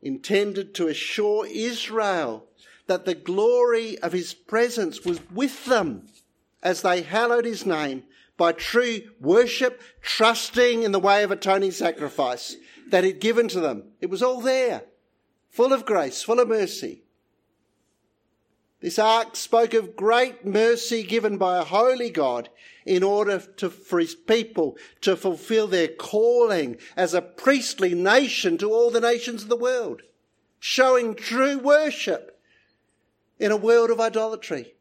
intended 0.00 0.74
to 0.74 0.88
assure 0.88 1.46
Israel 1.46 2.46
that 2.86 3.04
the 3.04 3.14
glory 3.14 3.98
of 3.98 4.12
his 4.12 4.32
presence 4.32 5.04
was 5.04 5.20
with 5.30 5.64
them 5.64 6.06
as 6.62 6.82
they 6.82 7.02
hallowed 7.02 7.44
his 7.44 7.66
name 7.66 8.04
by 8.36 8.52
true 8.52 9.00
worship, 9.20 9.80
trusting 10.00 10.82
in 10.82 10.92
the 10.92 11.00
way 11.00 11.22
of 11.24 11.30
atoning 11.30 11.72
sacrifice 11.72 12.56
that 12.88 13.04
he'd 13.04 13.20
given 13.20 13.48
to 13.48 13.60
them. 13.60 13.84
It 14.00 14.10
was 14.10 14.22
all 14.22 14.40
there 14.40 14.84
full 15.50 15.72
of 15.72 15.84
grace, 15.84 16.22
full 16.22 16.40
of 16.40 16.48
mercy. 16.48 17.02
This 18.80 18.98
ark 18.98 19.34
spoke 19.34 19.74
of 19.74 19.96
great 19.96 20.44
mercy 20.46 21.02
given 21.02 21.36
by 21.36 21.58
a 21.58 21.64
holy 21.64 22.10
God 22.10 22.48
in 22.86 23.02
order 23.02 23.40
to, 23.56 23.70
for 23.70 23.98
his 23.98 24.14
people 24.14 24.76
to 25.00 25.16
fulfill 25.16 25.66
their 25.66 25.88
calling 25.88 26.78
as 26.96 27.12
a 27.12 27.22
priestly 27.22 27.94
nation 27.94 28.56
to 28.58 28.70
all 28.72 28.90
the 28.90 29.00
nations 29.00 29.42
of 29.42 29.48
the 29.48 29.56
world, 29.56 30.02
showing 30.60 31.14
true 31.14 31.58
worship 31.58 32.40
in 33.38 33.50
a 33.50 33.56
world 33.56 33.90
of 33.90 34.00
idolatry. 34.00 34.74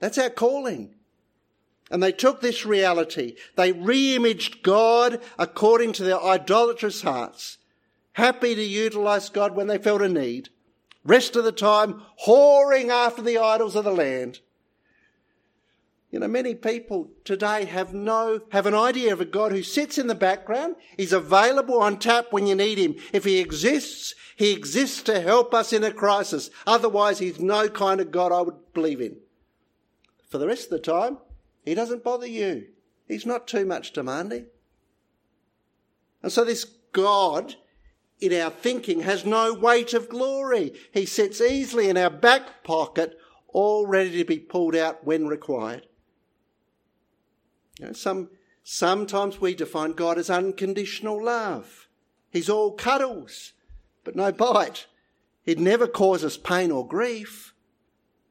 That's 0.00 0.18
our 0.18 0.30
calling. 0.30 0.94
And 1.90 2.02
they 2.02 2.12
took 2.12 2.40
this 2.40 2.66
reality, 2.66 3.36
they 3.56 3.72
re-imaged 3.72 4.62
God 4.62 5.22
according 5.38 5.92
to 5.94 6.02
their 6.02 6.20
idolatrous 6.20 7.02
hearts 7.02 7.58
happy 8.14 8.54
to 8.54 8.62
utilize 8.62 9.28
God 9.28 9.54
when 9.54 9.66
they 9.66 9.78
felt 9.78 10.02
a 10.02 10.08
need. 10.08 10.48
Rest 11.04 11.36
of 11.36 11.44
the 11.44 11.52
time, 11.52 12.02
whoring 12.26 12.88
after 12.88 13.22
the 13.22 13.38
idols 13.38 13.76
of 13.76 13.84
the 13.84 13.92
land. 13.92 14.40
You 16.10 16.20
know, 16.20 16.28
many 16.28 16.54
people 16.54 17.10
today 17.24 17.64
have 17.64 17.92
no, 17.92 18.40
have 18.52 18.66
an 18.66 18.74
idea 18.74 19.12
of 19.12 19.20
a 19.20 19.24
God 19.24 19.50
who 19.50 19.64
sits 19.64 19.98
in 19.98 20.06
the 20.06 20.14
background. 20.14 20.76
He's 20.96 21.12
available 21.12 21.80
on 21.80 21.98
tap 21.98 22.26
when 22.30 22.46
you 22.46 22.54
need 22.54 22.78
him. 22.78 22.94
If 23.12 23.24
he 23.24 23.40
exists, 23.40 24.14
he 24.36 24.52
exists 24.52 25.02
to 25.02 25.20
help 25.20 25.52
us 25.52 25.72
in 25.72 25.82
a 25.82 25.92
crisis. 25.92 26.50
Otherwise, 26.68 27.18
he's 27.18 27.40
no 27.40 27.68
kind 27.68 28.00
of 28.00 28.12
God 28.12 28.30
I 28.30 28.42
would 28.42 28.72
believe 28.72 29.00
in. 29.00 29.16
For 30.28 30.38
the 30.38 30.46
rest 30.46 30.66
of 30.66 30.70
the 30.70 30.78
time, 30.78 31.18
he 31.64 31.74
doesn't 31.74 32.04
bother 32.04 32.28
you. 32.28 32.68
He's 33.08 33.26
not 33.26 33.48
too 33.48 33.66
much 33.66 33.92
demanding. 33.92 34.46
And 36.22 36.30
so 36.30 36.44
this 36.44 36.64
God 36.92 37.56
in 38.20 38.32
our 38.32 38.50
thinking 38.50 39.00
has 39.00 39.24
no 39.24 39.52
weight 39.52 39.94
of 39.94 40.08
glory. 40.08 40.72
He 40.92 41.06
sits 41.06 41.40
easily 41.40 41.88
in 41.88 41.96
our 41.96 42.10
back 42.10 42.64
pocket, 42.64 43.18
all 43.48 43.86
ready 43.86 44.18
to 44.18 44.24
be 44.24 44.38
pulled 44.38 44.76
out 44.76 45.04
when 45.04 45.26
required. 45.26 45.86
You 47.78 47.86
know, 47.86 47.92
some, 47.92 48.30
sometimes 48.62 49.40
we 49.40 49.54
define 49.54 49.92
God 49.92 50.18
as 50.18 50.30
unconditional 50.30 51.22
love. 51.22 51.88
He's 52.30 52.48
all 52.48 52.72
cuddles, 52.72 53.52
but 54.04 54.16
no 54.16 54.32
bite. 54.32 54.86
He'd 55.42 55.60
never 55.60 55.86
cause 55.86 56.24
us 56.24 56.36
pain 56.36 56.70
or 56.70 56.86
grief. 56.86 57.54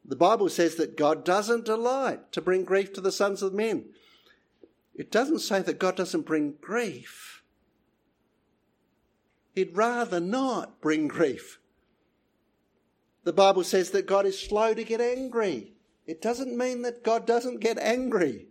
The 0.05 0.15
Bible 0.15 0.49
says 0.49 0.75
that 0.75 0.97
God 0.97 1.23
doesn't 1.23 1.65
delight 1.65 2.31
to 2.33 2.41
bring 2.41 2.65
grief 2.65 2.91
to 2.93 3.01
the 3.01 3.11
sons 3.11 3.41
of 3.41 3.53
men. 3.53 3.85
It 4.95 5.11
doesn't 5.11 5.39
say 5.39 5.61
that 5.61 5.79
God 5.79 5.95
doesn't 5.95 6.25
bring 6.25 6.55
grief. 6.59 7.32
He'd 9.53 9.77
rather 9.77 10.19
not 10.19 10.81
bring 10.81 11.07
grief. 11.07 11.59
The 13.23 13.33
Bible 13.33 13.63
says 13.63 13.91
that 13.91 14.07
God 14.07 14.25
is 14.25 14.37
slow 14.39 14.73
to 14.73 14.83
get 14.83 14.99
angry. 14.99 15.73
It 16.05 16.21
doesn't 16.21 16.57
mean 16.57 16.81
that 16.81 17.03
God 17.03 17.25
doesn't 17.25 17.61
get 17.61 17.77
angry. 17.77 18.47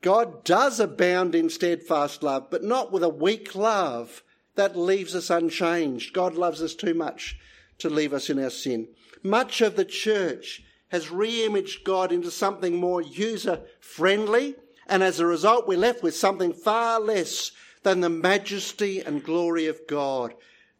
God 0.00 0.44
does 0.44 0.78
abound 0.78 1.34
in 1.34 1.50
steadfast 1.50 2.22
love, 2.22 2.50
but 2.50 2.62
not 2.62 2.92
with 2.92 3.02
a 3.02 3.08
weak 3.08 3.54
love 3.56 4.22
that 4.54 4.76
leaves 4.76 5.14
us 5.14 5.30
unchanged. 5.30 6.12
God 6.12 6.34
loves 6.34 6.62
us 6.62 6.74
too 6.74 6.94
much 6.94 7.36
to 7.78 7.88
leave 7.88 8.12
us 8.12 8.30
in 8.30 8.42
our 8.42 8.50
sin. 8.50 8.88
Much 9.22 9.60
of 9.60 9.74
the 9.74 9.84
church 9.84 10.62
has 10.88 11.10
re-imaged 11.10 11.84
God 11.84 12.12
into 12.12 12.30
something 12.30 12.76
more 12.76 13.02
user 13.02 13.62
friendly, 13.80 14.54
and 14.86 15.02
as 15.02 15.18
a 15.18 15.26
result, 15.26 15.66
we're 15.66 15.78
left 15.78 16.02
with 16.02 16.14
something 16.14 16.52
far 16.52 17.00
less 17.00 17.50
than 17.88 18.00
the 18.00 18.10
majesty 18.10 19.00
and 19.00 19.24
glory 19.24 19.64
of 19.64 19.86
God 19.86 20.34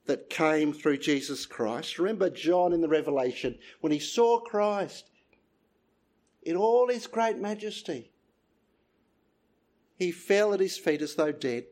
that 0.05 0.29
came 0.29 0.75
through 0.75 0.99
Jesus 0.99 1.47
Christ. 1.47 1.99
Remember 1.99 2.29
John 2.29 2.75
in 2.75 2.83
the 2.83 2.89
Revelation 2.89 3.59
when 3.81 3.93
he 3.93 3.99
saw 3.99 4.41
Christ 4.41 5.09
in 6.43 6.55
all 6.55 6.89
his 6.89 7.07
great 7.07 7.39
majesty. 7.39 8.13
He 9.97 10.13
fell 10.13 10.53
at 10.53 10.61
his 10.61 10.77
feet 10.77 11.01
as 11.01 11.15
though 11.15 11.33
dead. 11.33 11.65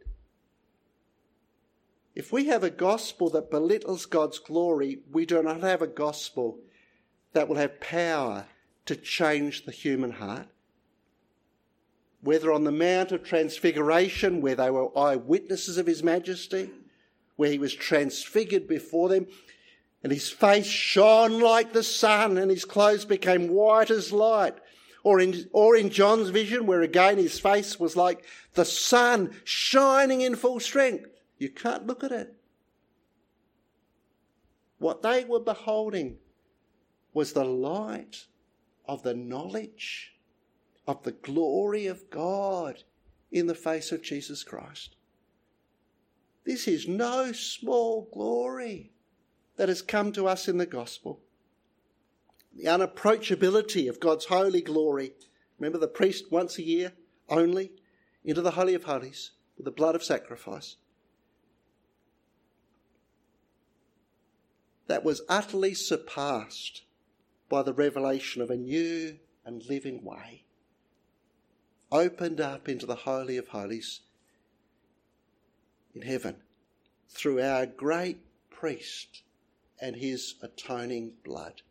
If 2.14 2.32
we 2.32 2.46
have 2.46 2.64
a 2.64 2.70
gospel 2.70 3.28
that 3.30 3.50
belittles 3.50 4.06
God's 4.06 4.38
glory, 4.38 5.00
we 5.12 5.26
do 5.26 5.42
not 5.42 5.60
have 5.60 5.82
a 5.82 5.86
gospel 5.86 6.60
that 7.34 7.46
will 7.46 7.56
have 7.56 7.78
power 7.78 8.46
to 8.86 8.96
change 8.96 9.66
the 9.66 9.72
human 9.72 10.12
heart 10.12 10.48
whether 12.26 12.50
on 12.50 12.64
the 12.64 12.72
Mount 12.72 13.12
of 13.12 13.22
Transfiguration, 13.22 14.40
where 14.40 14.56
they 14.56 14.68
were 14.68 14.96
eyewitnesses 14.98 15.78
of 15.78 15.86
his 15.86 16.02
majesty, 16.02 16.68
where 17.36 17.52
he 17.52 17.58
was 17.58 17.72
transfigured 17.72 18.66
before 18.66 19.08
them, 19.08 19.28
and 20.02 20.12
his 20.12 20.28
face 20.28 20.66
shone 20.66 21.38
like 21.38 21.72
the 21.72 21.84
sun, 21.84 22.36
and 22.36 22.50
his 22.50 22.64
clothes 22.64 23.04
became 23.04 23.46
white 23.48 23.90
as 23.90 24.12
light. 24.12 24.54
Or 25.04 25.20
in, 25.20 25.48
or 25.52 25.76
in 25.76 25.88
John's 25.88 26.30
vision, 26.30 26.66
where 26.66 26.82
again 26.82 27.16
his 27.16 27.38
face 27.38 27.78
was 27.78 27.94
like 27.94 28.24
the 28.54 28.64
sun 28.64 29.30
shining 29.44 30.22
in 30.22 30.34
full 30.34 30.58
strength. 30.58 31.06
You 31.38 31.48
can't 31.48 31.86
look 31.86 32.02
at 32.02 32.10
it. 32.10 32.34
What 34.78 35.02
they 35.02 35.24
were 35.24 35.38
beholding 35.38 36.16
was 37.14 37.32
the 37.32 37.44
light 37.44 38.26
of 38.84 39.04
the 39.04 39.14
knowledge 39.14 40.15
of 40.86 41.02
the 41.02 41.12
glory 41.12 41.86
of 41.86 42.10
God 42.10 42.82
in 43.30 43.46
the 43.46 43.54
face 43.54 43.92
of 43.92 44.02
Jesus 44.02 44.44
Christ. 44.44 44.96
This 46.44 46.68
is 46.68 46.86
no 46.86 47.32
small 47.32 48.08
glory 48.12 48.92
that 49.56 49.68
has 49.68 49.82
come 49.82 50.12
to 50.12 50.28
us 50.28 50.46
in 50.48 50.58
the 50.58 50.66
gospel. 50.66 51.20
The 52.54 52.64
unapproachability 52.64 53.88
of 53.88 54.00
God's 54.00 54.26
holy 54.26 54.62
glory. 54.62 55.12
Remember 55.58 55.78
the 55.78 55.88
priest 55.88 56.30
once 56.30 56.58
a 56.58 56.62
year 56.62 56.92
only 57.28 57.72
into 58.24 58.42
the 58.42 58.52
Holy 58.52 58.74
of 58.74 58.84
Holies 58.84 59.32
with 59.56 59.64
the 59.64 59.72
blood 59.72 59.94
of 59.94 60.04
sacrifice. 60.04 60.76
That 64.86 65.04
was 65.04 65.22
utterly 65.28 65.74
surpassed 65.74 66.82
by 67.48 67.62
the 67.62 67.72
revelation 67.72 68.40
of 68.40 68.50
a 68.50 68.56
new 68.56 69.18
and 69.44 69.64
living 69.68 70.04
way 70.04 70.45
opened 71.90 72.40
up 72.40 72.68
into 72.68 72.86
the 72.86 72.94
Holy 72.94 73.36
of 73.36 73.48
Holies 73.48 74.00
in 75.94 76.02
heaven 76.02 76.36
through 77.08 77.40
our 77.40 77.66
great 77.66 78.18
priest 78.50 79.22
and 79.80 79.96
his 79.96 80.34
atoning 80.42 81.12
blood. 81.24 81.62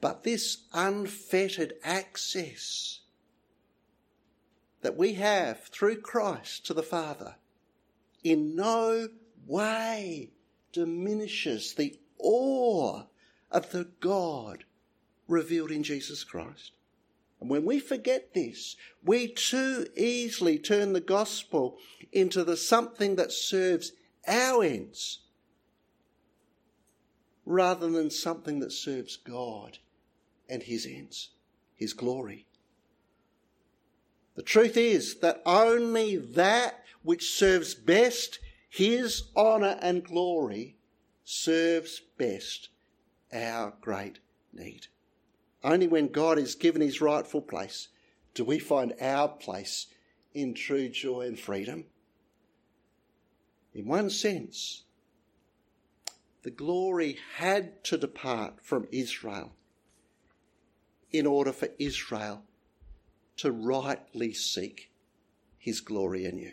But 0.00 0.22
this 0.22 0.64
unfettered 0.72 1.74
access 1.82 3.00
that 4.82 4.96
we 4.96 5.14
have 5.14 5.64
through 5.64 6.00
Christ 6.00 6.66
to 6.66 6.74
the 6.74 6.82
Father 6.82 7.36
in 8.22 8.54
no 8.54 9.08
way 9.46 10.30
diminishes 10.72 11.74
the 11.74 11.98
awe 12.18 13.04
of 13.50 13.70
the 13.70 13.88
God 14.00 14.64
revealed 15.26 15.70
in 15.70 15.82
Jesus 15.82 16.22
Christ. 16.22 16.75
And 17.40 17.50
when 17.50 17.64
we 17.64 17.78
forget 17.78 18.34
this, 18.34 18.76
we 19.04 19.28
too 19.28 19.86
easily 19.96 20.58
turn 20.58 20.92
the 20.92 21.00
gospel 21.00 21.78
into 22.12 22.44
the 22.44 22.56
something 22.56 23.16
that 23.16 23.32
serves 23.32 23.92
our 24.26 24.64
ends 24.64 25.20
rather 27.44 27.88
than 27.88 28.10
something 28.10 28.60
that 28.60 28.72
serves 28.72 29.16
God 29.16 29.78
and 30.48 30.62
his 30.62 30.86
ends, 30.86 31.30
his 31.74 31.92
glory. 31.92 32.46
The 34.34 34.42
truth 34.42 34.76
is 34.76 35.16
that 35.20 35.42
only 35.46 36.16
that 36.16 36.84
which 37.02 37.30
serves 37.30 37.74
best 37.74 38.38
his 38.68 39.24
honour 39.36 39.78
and 39.80 40.04
glory 40.04 40.76
serves 41.24 42.00
best 42.18 42.68
our 43.32 43.74
great 43.80 44.18
need. 44.52 44.88
Only 45.66 45.88
when 45.88 46.06
God 46.06 46.38
is 46.38 46.54
given 46.54 46.80
his 46.80 47.00
rightful 47.00 47.42
place 47.42 47.88
do 48.34 48.44
we 48.44 48.60
find 48.60 48.94
our 49.00 49.26
place 49.26 49.88
in 50.32 50.54
true 50.54 50.88
joy 50.88 51.22
and 51.22 51.36
freedom. 51.36 51.86
In 53.74 53.88
one 53.88 54.08
sense, 54.08 54.84
the 56.44 56.52
glory 56.52 57.18
had 57.38 57.82
to 57.82 57.98
depart 57.98 58.60
from 58.62 58.86
Israel 58.92 59.54
in 61.10 61.26
order 61.26 61.52
for 61.52 61.68
Israel 61.80 62.44
to 63.38 63.50
rightly 63.50 64.32
seek 64.32 64.92
his 65.58 65.80
glory 65.80 66.26
anew. 66.26 66.52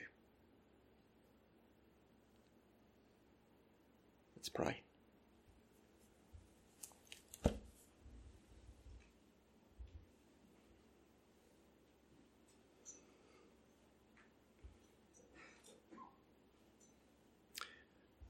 Let's 4.35 4.49
pray. 4.49 4.81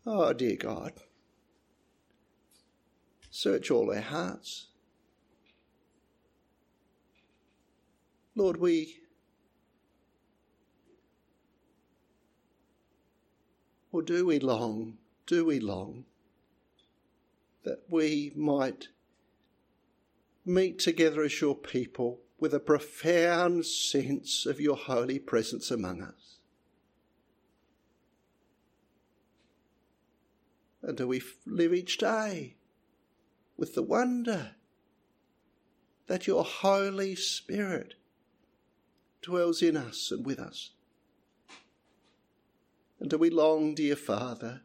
Oh, 0.06 0.34
dear 0.34 0.58
God, 0.58 0.94
search 3.30 3.72
all 3.72 3.90
our 3.94 4.02
hearts. 4.02 4.68
Lord, 8.36 8.58
we 8.58 9.00
or 13.94 14.02
do 14.02 14.26
we 14.26 14.40
long, 14.40 14.98
do 15.26 15.46
we 15.46 15.60
long 15.60 16.04
that 17.64 17.84
we 17.88 18.34
might 18.36 18.90
meet 20.46 20.80
together 20.80 21.24
as 21.24 21.40
your 21.40 21.56
people 21.56 22.20
with 22.40 22.54
a 22.54 22.60
profound 22.60 23.66
sense 23.66 24.46
of 24.46 24.60
your 24.60 24.76
holy 24.76 25.20
presence 25.20 25.72
among 25.72 26.02
us? 26.02 26.40
And 30.84 30.98
do 30.98 31.08
we 31.08 31.22
live 31.46 31.74
each 31.74 31.98
day 31.98 32.56
with 33.56 33.74
the 33.74 33.82
wonder 33.82 34.56
that 36.08 36.28
your 36.28 36.44
Holy 36.44 37.16
Spirit 37.16 37.96
dwells 39.22 39.62
in 39.62 39.78
us 39.78 40.12
and 40.12 40.26
with 40.26 40.40
us? 40.40 40.72
And 43.00 43.10
do 43.10 43.18
we 43.18 43.30
long, 43.30 43.74
dear 43.74 43.96
Father, 43.96 44.62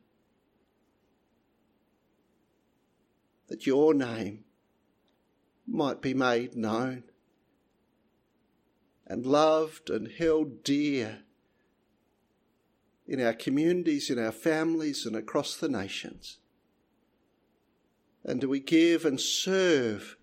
that 3.46 3.66
your 3.66 3.94
name 3.94 4.44
might 5.66 6.02
be 6.02 6.14
made 6.14 6.56
known 6.56 7.04
and 9.06 9.24
loved 9.24 9.88
and 9.88 10.08
held 10.08 10.64
dear 10.64 11.20
in 13.08 13.20
our 13.20 13.32
communities, 13.32 14.10
in 14.10 14.18
our 14.18 14.32
families, 14.32 15.06
and 15.06 15.16
across 15.16 15.56
the 15.56 15.68
nations? 15.68 16.38
And 18.24 18.40
do 18.40 18.48
we 18.48 18.60
give 18.60 19.06
and 19.06 19.18
serve 19.18 20.16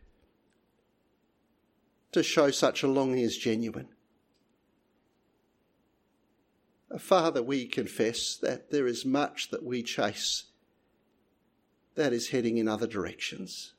to 2.12 2.22
show 2.22 2.52
such 2.52 2.84
a 2.84 2.88
longing 2.88 3.20
is 3.20 3.38
genuine? 3.38 3.90
Father, 7.00 7.42
we 7.42 7.66
confess 7.66 8.38
that 8.38 8.72
there 8.72 8.88
is 8.88 9.04
much 9.04 9.50
that 9.50 9.64
we 9.64 9.82
chase 9.82 10.46
that 11.96 12.14
is 12.14 12.30
heading 12.30 12.58
in 12.58 12.68
other 12.68 12.88
directions 12.88 13.74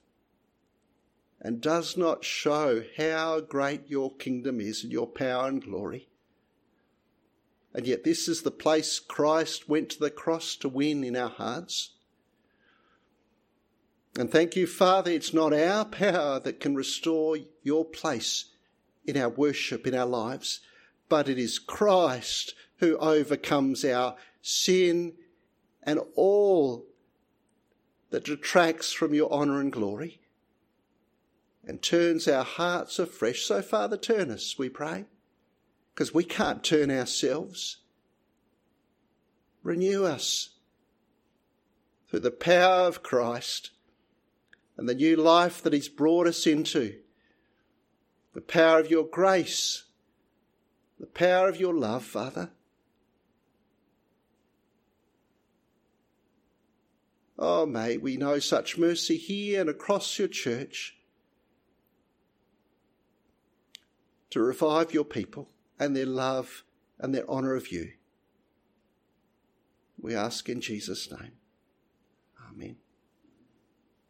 and 1.40 1.60
does 1.60 1.96
not 1.96 2.24
show 2.24 2.82
how 2.96 3.40
great 3.40 3.88
your 3.88 4.14
kingdom 4.16 4.60
is 4.60 4.82
and 4.82 4.92
your 4.92 5.06
power 5.06 5.48
and 5.48 5.62
glory. 5.62 6.08
And 7.76 7.86
yet, 7.86 8.04
this 8.04 8.26
is 8.26 8.40
the 8.40 8.50
place 8.50 8.98
Christ 8.98 9.68
went 9.68 9.90
to 9.90 10.00
the 10.00 10.10
cross 10.10 10.56
to 10.56 10.68
win 10.68 11.04
in 11.04 11.14
our 11.14 11.28
hearts. 11.28 11.90
And 14.18 14.32
thank 14.32 14.56
you, 14.56 14.66
Father, 14.66 15.10
it's 15.10 15.34
not 15.34 15.52
our 15.52 15.84
power 15.84 16.40
that 16.40 16.58
can 16.58 16.74
restore 16.74 17.36
your 17.62 17.84
place 17.84 18.46
in 19.04 19.18
our 19.18 19.28
worship, 19.28 19.86
in 19.86 19.94
our 19.94 20.06
lives, 20.06 20.60
but 21.10 21.28
it 21.28 21.38
is 21.38 21.58
Christ 21.58 22.54
who 22.78 22.96
overcomes 22.96 23.84
our 23.84 24.16
sin 24.40 25.12
and 25.82 26.00
all 26.14 26.86
that 28.08 28.24
detracts 28.24 28.90
from 28.90 29.12
your 29.12 29.30
honour 29.30 29.60
and 29.60 29.70
glory 29.70 30.22
and 31.62 31.82
turns 31.82 32.26
our 32.26 32.44
hearts 32.44 32.98
afresh. 32.98 33.42
So, 33.42 33.60
Father, 33.60 33.98
turn 33.98 34.30
us, 34.30 34.56
we 34.58 34.70
pray 34.70 35.04
because 35.96 36.12
we 36.12 36.24
can't 36.24 36.62
turn 36.62 36.90
ourselves. 36.90 37.78
Renew 39.62 40.04
us 40.04 40.50
through 42.10 42.20
the 42.20 42.30
power 42.30 42.86
of 42.86 43.02
Christ 43.02 43.70
and 44.76 44.86
the 44.86 44.94
new 44.94 45.16
life 45.16 45.62
that 45.62 45.72
He's 45.72 45.88
brought 45.88 46.26
us 46.26 46.46
into. 46.46 46.96
The 48.34 48.42
power 48.42 48.78
of 48.78 48.90
your 48.90 49.04
grace, 49.04 49.84
the 51.00 51.06
power 51.06 51.48
of 51.48 51.58
your 51.58 51.72
love, 51.72 52.04
Father. 52.04 52.50
Oh, 57.38 57.64
may 57.64 57.96
we 57.96 58.18
know 58.18 58.38
such 58.38 58.76
mercy 58.76 59.16
here 59.16 59.62
and 59.62 59.70
across 59.70 60.18
your 60.18 60.28
church 60.28 60.98
to 64.28 64.42
revive 64.42 64.92
your 64.92 65.04
people 65.04 65.48
and 65.78 65.96
their 65.96 66.06
love 66.06 66.64
and 66.98 67.14
their 67.14 67.28
honour 67.28 67.54
of 67.54 67.70
you. 67.70 67.92
We 70.00 70.14
ask 70.14 70.48
in 70.48 70.60
Jesus' 70.60 71.10
name. 71.10 71.32
Amen. 72.50 72.76